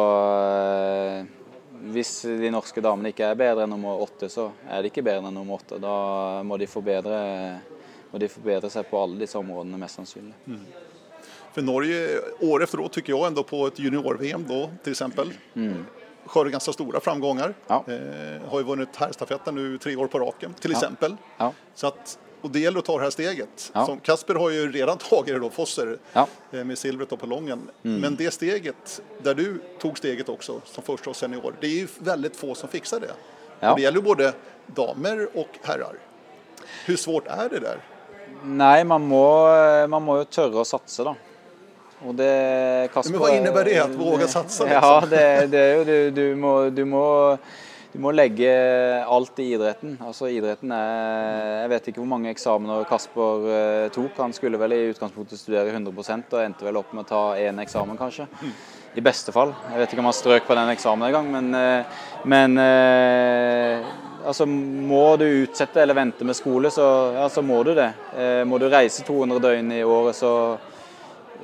[1.92, 5.28] hvis de norske damene ikke er bedre enn nummer åtte, så er de ikke bedre
[5.28, 5.80] enn nummer åtte.
[5.82, 5.96] Da
[6.46, 7.18] må de forbedre,
[8.12, 10.34] må de forbedrer seg på alle disse områdene, mest sannsynlig.
[11.54, 14.96] For Norge, år efter år syns jeg, ändå på et junior-VM då till
[15.56, 15.86] Mm.
[16.26, 17.54] skördar ganska stora framgångar.
[17.68, 17.84] Ja.
[17.88, 21.16] Eh, har ju vunnit herrstafetten tre år på raken till exempel.
[21.38, 21.54] Ja.
[21.76, 23.72] Så att, och det gäller att ta det här steget.
[23.74, 23.86] Ja.
[23.86, 26.28] Som Kasper har ju redan tagit det då, Fosser, Ja.
[26.52, 27.70] eh, med silvret på lången.
[27.82, 31.88] Men det steget, där du tog steget också som första och senior, det är ju
[32.00, 33.12] väldigt få som fixar det.
[33.60, 33.70] Ja.
[33.72, 34.34] Och det gäller både
[34.66, 35.96] damer och herrar.
[36.86, 37.80] Hur svårt är det där?
[38.42, 39.26] Nei, man må,
[39.92, 41.14] man må jo tørre å satse, da.
[42.02, 42.32] Og det
[42.94, 44.72] Kasper, Men hva innebærer det, at våge satse, liksom?
[44.74, 47.04] Ja, det, det er jo du, du, må, du, må,
[47.94, 48.50] du må legge
[49.06, 50.00] alt i idretten.
[50.02, 54.18] Altså idretten er Jeg vet ikke hvor mange eksamener Kasper eh, tok.
[54.18, 57.62] Han skulle vel i utgangspunktet studere 100 og endte vel opp med å ta én
[57.62, 58.26] eksamen, kanskje.
[58.98, 59.54] I beste fall.
[59.70, 63.92] Jeg vet ikke om han strøk på den eksamen engang, men, eh, men eh,
[64.26, 67.90] altså, må du utsette eller vente med skole, så, ja, så må du det.
[68.18, 70.32] Eh, må du reise 200 døgn i året så,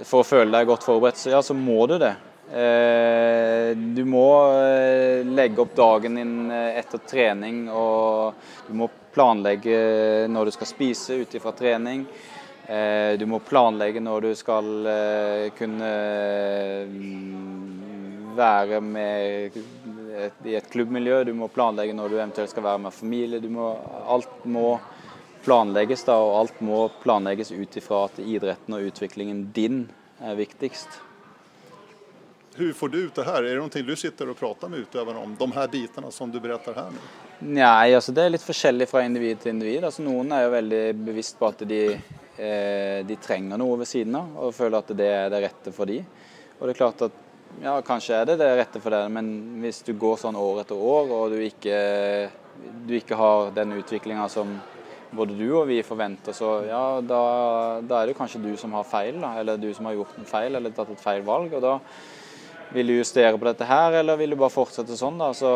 [0.04, 2.14] for å føle deg godt forberedt, så, ja, så må du det.
[2.48, 8.38] Eh, du må eh, legge opp dagen din eh, etter trening, og
[8.70, 12.06] du må planlegge når du skal spise ut ifra trening.
[12.68, 15.92] Eh, du må planlegge når du skal eh, kunne
[16.92, 19.56] mm, være med
[20.26, 21.24] et, i et klubbmiljø.
[21.28, 23.42] Du må planlegge når du eventuelt skal være med familie.
[23.44, 23.72] Du må,
[24.10, 24.78] alt må
[25.46, 29.86] planlegges, da, og alt må planlegges ut ifra at idretten og utviklingen din
[30.24, 31.04] er viktigst.
[32.58, 33.44] Hvordan får du ut det her?
[33.44, 35.36] Er det noe du sitter og prater med utøverne om?
[35.38, 37.02] De her bitene som du beretter her nu?
[37.46, 39.86] Nei, altså det er litt forskjellig fra individ til individ.
[39.86, 44.18] Altså Noen er jo veldig bevisst på at de, eh, de trenger noe ved siden
[44.18, 46.00] av, og føler at det er det rette for de.
[46.58, 47.22] Og det er klart at
[47.64, 49.30] ja, kanskje er det det rette for deg, men
[49.64, 51.78] hvis du går sånn år etter år, og du ikke,
[52.88, 54.58] du ikke har den utviklinga som
[55.18, 57.22] både du og vi forventer, så ja, da,
[57.82, 59.34] da er det kanskje du som har feil, da.
[59.40, 61.54] Eller du som har gjort en feil, eller tatt et feil valg.
[61.56, 61.78] og da
[62.76, 65.20] vil du justere på dette her, eller vil du bare fortsette sånn?
[65.22, 65.32] da?
[65.36, 65.54] Så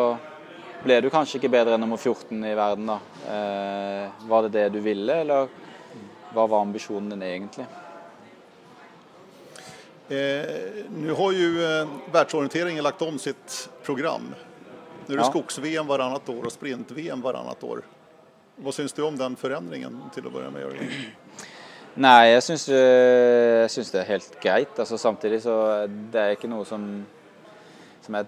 [0.82, 2.98] ble du kanskje ikke bedre enn nummer 14 i verden, da.
[3.36, 5.52] Eh, var det det du ville, eller
[6.32, 7.68] hva var ambisjonen din egentlig?
[10.12, 14.34] Eh, nu har ju eh, världsorienteringen lagt om sitt program.
[15.06, 15.30] Nu är det Ja.
[15.30, 17.82] skogs-VM varannat år och sprint-VM varannat år.
[18.56, 20.88] Vad syns du om den förändringen till att börja med Jørgen?
[21.94, 24.78] Nei, jeg syns, eh, jeg syns det er helt greit.
[24.78, 26.86] Altså, samtidig så det er ikke noe som,
[28.00, 28.26] som jeg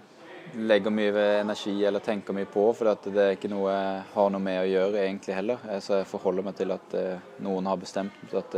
[0.55, 2.67] legger mye energi eller tenker mye på.
[2.77, 5.59] For det er ikke noe jeg har noe med å gjøre egentlig heller.
[5.81, 6.97] Så jeg forholder meg til at
[7.41, 8.55] noen har bestemt at,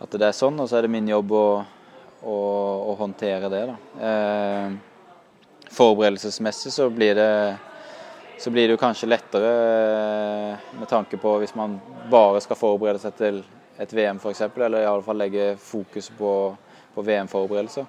[0.00, 0.58] at det er sånn.
[0.60, 1.64] Og så er det min jobb å,
[2.22, 2.36] å,
[2.90, 3.62] å håndtere det.
[4.02, 4.76] Eh,
[5.74, 7.32] forberedelsesmessig så blir det
[8.38, 11.74] så blir det jo kanskje lettere eh, med tanke på hvis man
[12.10, 13.40] bare skal forberede seg til
[13.78, 16.32] et VM f.eks., eller i alle fall legge fokus på,
[16.94, 17.86] på VM-forberedelser.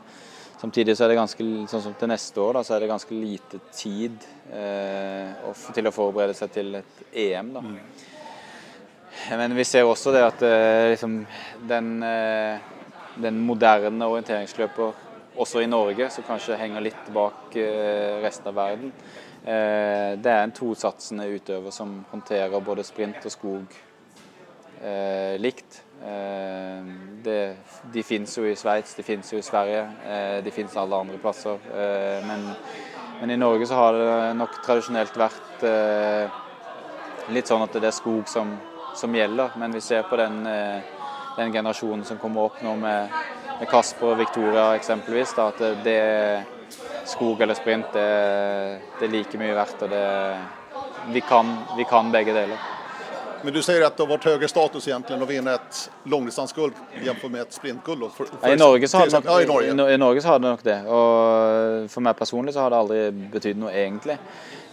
[0.60, 3.16] Samtidig så er det ganske, sånn som til neste år, da, så er det ganske
[3.16, 7.54] lite tid eh, til å forberede seg til et EM.
[7.56, 7.64] da.
[9.40, 11.16] Men vi ser også det at eh, liksom,
[11.70, 12.60] den, eh,
[13.22, 15.06] den moderne orienteringsløper
[15.40, 18.94] også i Norge, som kanskje henger litt bak eh, resten av verden,
[19.44, 23.78] eh, det er en tosatsende utøver som håndterer både sprint og skog
[24.84, 25.86] eh, likt.
[26.00, 27.40] Det,
[27.92, 29.82] de finnes jo i Sveits, de finnes jo i Sverige,
[30.46, 31.60] de finnes alle andre plasser.
[32.24, 32.46] Men,
[33.20, 35.66] men i Norge så har det nok tradisjonelt vært
[37.36, 38.56] litt sånn at det er skog som,
[38.96, 39.60] som gjelder.
[39.60, 40.40] Men vi ser på den,
[41.40, 43.20] den generasjonen som kommer opp nå med,
[43.60, 46.00] med Kasper og Victoria eksempelvis, da, at det,
[47.10, 48.10] skog eller sprint det,
[49.00, 49.86] det er like mye verdt.
[49.88, 50.04] og det,
[51.16, 52.69] vi, kan, vi kan begge deler.
[53.44, 55.82] Men du sier at det har vært høyere status egentlig å vinne et
[56.12, 58.04] langdistansegull sammenlignet med et sprintguld.
[58.42, 59.68] Ja, I Norge så har det nok, Ja, i Norge.
[59.72, 60.78] i, i Norge så har det nok det.
[60.88, 63.02] Og for meg personlig så har det aldri
[63.36, 64.18] betydd noe egentlig.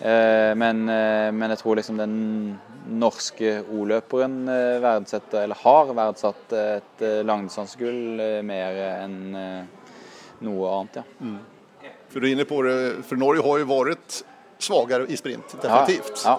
[0.00, 2.16] Eh, men, eh, men jeg tror liksom den
[3.00, 9.92] norske o-løperen eh, verdsetter, eller har verdsatt et eh, langdistansegull eh, mer enn eh,
[10.46, 11.36] noe annet, ja.
[12.12, 12.76] För du er inne på det,
[13.08, 14.20] for Norge har jo vært
[14.62, 16.22] svakere i sprint, definitivt.
[16.24, 16.36] Ja,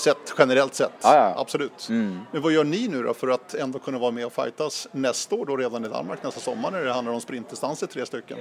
[0.00, 1.34] Sett generellt sett, Ja, ja.
[1.36, 1.86] absolut.
[1.88, 2.20] Mm.
[2.32, 5.34] Men vad gör ni nu då för att ändå kunna vara med och fightas nästa
[5.34, 8.38] år då redan i Danmark nästa sommar när det handlar om sprintdistanser, tre stycken?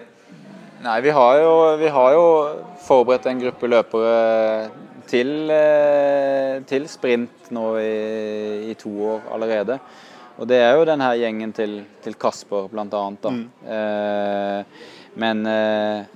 [0.82, 2.28] Nei, vi har jo, vi har jo
[2.88, 4.70] forberedt en gruppe løpere
[5.12, 9.76] til, eh, til sprint nå i, i to år allerede.
[10.40, 13.26] Og det er jo denne gjengen til, til Kasper blant annet.
[13.28, 13.34] Da.
[13.76, 14.88] Eh,
[15.20, 16.08] men eh,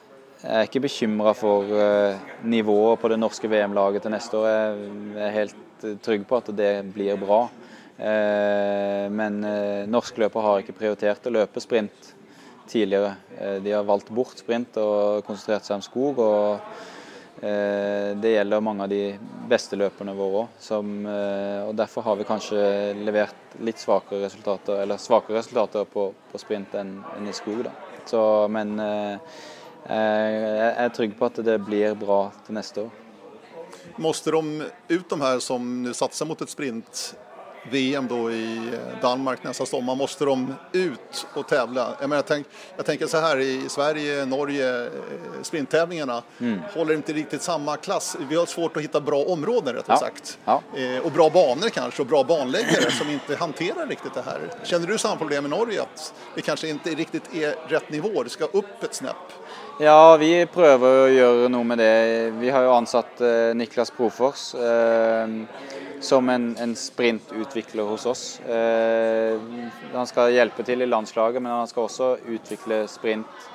[0.43, 4.47] jeg er ikke bekymra for eh, nivået på det norske VM-laget til neste år.
[4.51, 7.45] Jeg er helt eh, trygg på at det blir bra.
[7.95, 9.39] Eh, men
[9.87, 12.09] norske løpere har ikke prioritert å løpe sprint
[12.67, 13.13] tidligere.
[13.63, 16.19] De har valgt bort sprint og konsentrert seg om skog.
[16.19, 19.01] og Det gjelder mange av de
[19.51, 21.73] beste løperne våre òg.
[21.75, 22.61] Derfor har vi kanskje
[22.99, 27.65] levert litt svakere resultater eller svakere resultater på, på sprint enn enn i skog.
[27.67, 27.75] Da.
[28.07, 28.79] Så, men
[29.89, 33.03] jeg er trygg på at det blir bra til neste år.
[33.95, 39.65] Måste de ut de her som nu satsar mot et sprint-VM i eh, Danmark nästa
[39.65, 41.95] sommar, måste de ut og tävla?
[41.99, 46.61] Jag, menar, tänk, jag tänker så här, i Sverige, Norge, eh, mm.
[46.73, 48.17] håller inte riktigt samma klass.
[48.29, 49.97] Vi har svårt att hitta bra områden rättare Ja.
[49.97, 50.39] sagt.
[50.45, 50.61] Ja.
[50.75, 54.49] Eh, och bra banor kanske och bra banläggare som inte hanterar riktigt det här.
[54.63, 58.29] Känner du samma problem i Norge att det kanske inte riktigt är rätt nivå, det
[58.29, 59.15] ska upp ett snäpp?
[59.81, 61.93] Ja, vi prøver å gjøre noe med det.
[62.37, 65.33] Vi har jo ansatt eh, Niklas Profors eh,
[65.97, 68.23] som en, en sprintutvikler hos oss.
[68.45, 69.33] Eh,
[69.95, 73.49] han skal hjelpe til i landslaget, men han skal også utvikle sprint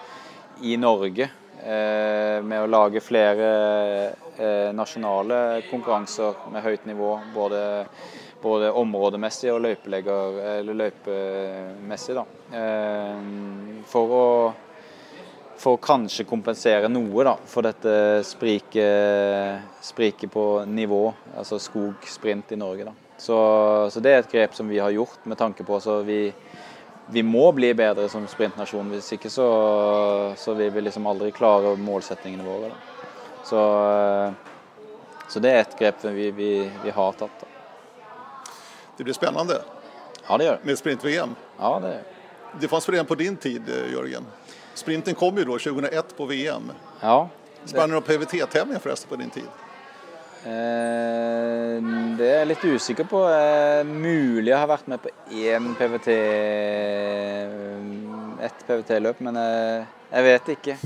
[0.67, 1.31] i Norge.
[1.63, 3.55] Eh, med å lage flere
[4.35, 7.15] eh, nasjonale konkurranser med høyt nivå.
[7.31, 7.61] Både,
[8.43, 12.19] både områdemessig og løypelegger, løypemessig.
[12.19, 12.27] Da.
[12.59, 14.25] Eh, for å
[15.59, 21.03] for å kanskje kompensere noe da, for dette spriket, sprike på nivå,
[21.37, 22.87] altså skogsprint i Norge.
[22.87, 22.95] Da.
[23.19, 23.37] Så,
[23.91, 26.29] så det er et grep som vi har gjort med tanke på så vi,
[27.11, 28.93] vi må bli bedre som sprintnasjon.
[28.95, 29.49] Hvis ikke så,
[30.39, 32.71] så vil vi liksom aldri klare målsettingene våre.
[32.71, 33.09] Da.
[33.49, 33.63] Så,
[35.33, 36.53] så det er et grep vi, vi,
[36.85, 37.43] vi har tatt.
[37.43, 38.53] Da.
[38.99, 39.59] Det blir spennende.
[40.29, 40.71] Ja, det gjør det.
[40.71, 41.35] med sprint-VM.
[41.59, 42.15] Ja, det gjør det.
[42.61, 44.25] Det fanns redan på din tid, Jörgen.
[44.79, 46.73] Sprinten kom ju då 2001 på VM.
[47.01, 47.29] Ja,
[47.65, 49.49] Spann du några PVT-tävlingar förresten på din tid?
[50.45, 51.83] Eh,
[52.19, 53.25] det er jeg litt usikker på.
[53.27, 56.15] Eh, mulig jeg har vært med på én PVT
[58.47, 60.77] ett PVT-løp, men jeg, jeg, vet ikke.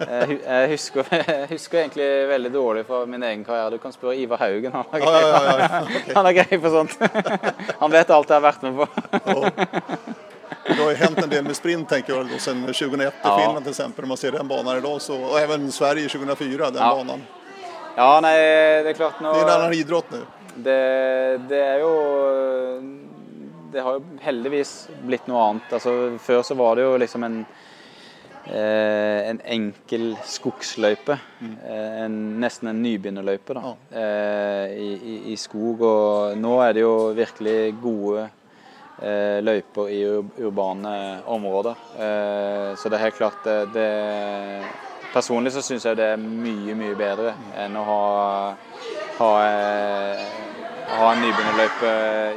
[0.00, 3.76] Jeg, jeg, husker, jeg, husker, egentlig veldig dårlig fra min egen karriere.
[3.76, 4.72] Du kan spørre Ivar Haugen.
[4.72, 6.16] Han er grei, ja, ja, ja, okay.
[6.18, 6.96] han grei på sånt.
[7.84, 8.86] Han vet alt jeg har vært med på.
[10.66, 13.38] Det har ju hänt en del med sprint tänker jag, sen 2001 i ja.
[13.38, 14.04] Finland till exempel.
[14.04, 16.94] Om man ser den banan idag så, och även Sverige 2004, den ja.
[16.96, 17.22] banan.
[17.96, 18.38] Ja, nej,
[18.82, 20.22] det er klart nå Det er en annan idrott nu.
[20.54, 20.78] Det,
[21.48, 21.92] det, er jo
[23.72, 24.72] Det har jo heldigvis
[25.04, 25.74] blitt noe annet.
[25.76, 27.42] Altså, før så var det jo liksom en
[28.46, 31.18] eh, en enkel skogsløype.
[31.40, 31.56] Mm.
[31.68, 34.02] Eh, en, nesten en nybegynnerløype da, ja.
[34.02, 35.84] eh, i, i, i, skog.
[35.88, 38.28] Og nå er det jo virkelig gode
[39.42, 40.00] løyper i
[40.44, 40.94] urbane
[41.26, 41.80] områder.
[41.98, 43.88] Eh, så det er helt klart det,
[45.12, 48.04] Personlig så syns jeg det er mye, mye bedre enn å ha,
[49.18, 50.22] ha, eh,
[50.88, 51.90] ha en nybegynnerløype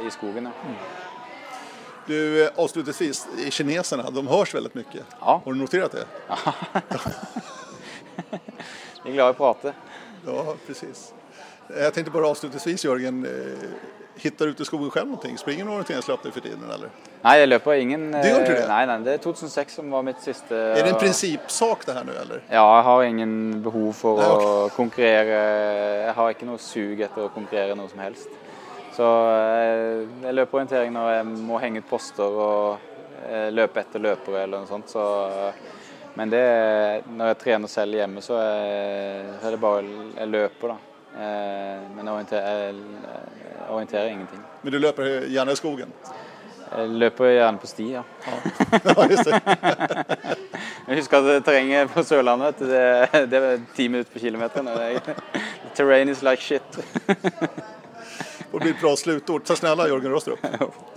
[0.04, 0.50] i skogen.
[0.50, 0.74] Ja.
[2.06, 2.18] Du,
[2.52, 5.00] avslutningsvis, kineserne de høres veldig mye.
[5.00, 5.38] Ja.
[5.40, 6.04] Har du notert det?
[6.28, 6.36] Ja.
[9.06, 9.72] De er glad i å prate.
[10.26, 11.12] Ja, precis.
[11.70, 13.20] Jeg tenkte bare avslutningsvis, Jørgen.
[14.16, 15.32] Hittar ut i skogen selv noe?
[15.40, 16.92] Springer du orienteringsløp for tiden, eller?
[17.22, 18.66] Nei, jeg løper ingen Du gjør ikke det?
[18.70, 22.06] Nei, nei, det er 2006 som var mitt siste Er det en prinsippsak det her
[22.06, 22.42] nå, eller?
[22.48, 24.48] Ja, jeg har ingen behov for nei, okay.
[24.48, 25.38] å konkurrere.
[26.06, 28.42] Jeg har ikke noe sug etter å konkurrere noe som helst.
[28.96, 32.92] Så jeg, jeg løper orientering når jeg må henge ut poster og
[33.26, 34.88] eh, løpe etter løpere eller noe sånt.
[34.94, 35.04] Så,
[36.16, 36.44] men det,
[37.12, 40.85] når jeg trener selv hjemme, så så er det bare jeg løper, da.
[41.16, 42.74] Eh, men orienterer,
[43.68, 44.40] orienterer ingenting.
[44.62, 45.92] Men du løper gjerne i skogen?
[46.66, 48.02] Jeg løper gjerne på sti, ja.
[48.26, 49.40] ja just det.
[50.88, 54.68] jeg husker at terrenget på Sørlandet det, det var ti minutter på kilometeren.
[55.74, 56.62] Terrain is like shit.
[58.52, 59.42] Det blir et bra slutord.
[59.44, 60.40] Takk snälla Jørgen Rostrup.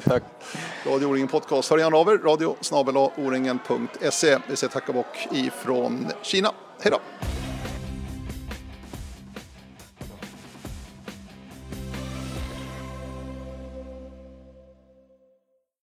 [0.06, 0.24] Tack.
[0.86, 1.72] Radio O-ringen podcast.
[1.72, 2.18] Hör gärna av er.
[2.18, 2.96] Radio snabel
[4.48, 6.52] Vi säger och bock ifrån Kina.
[6.82, 7.00] Hej då.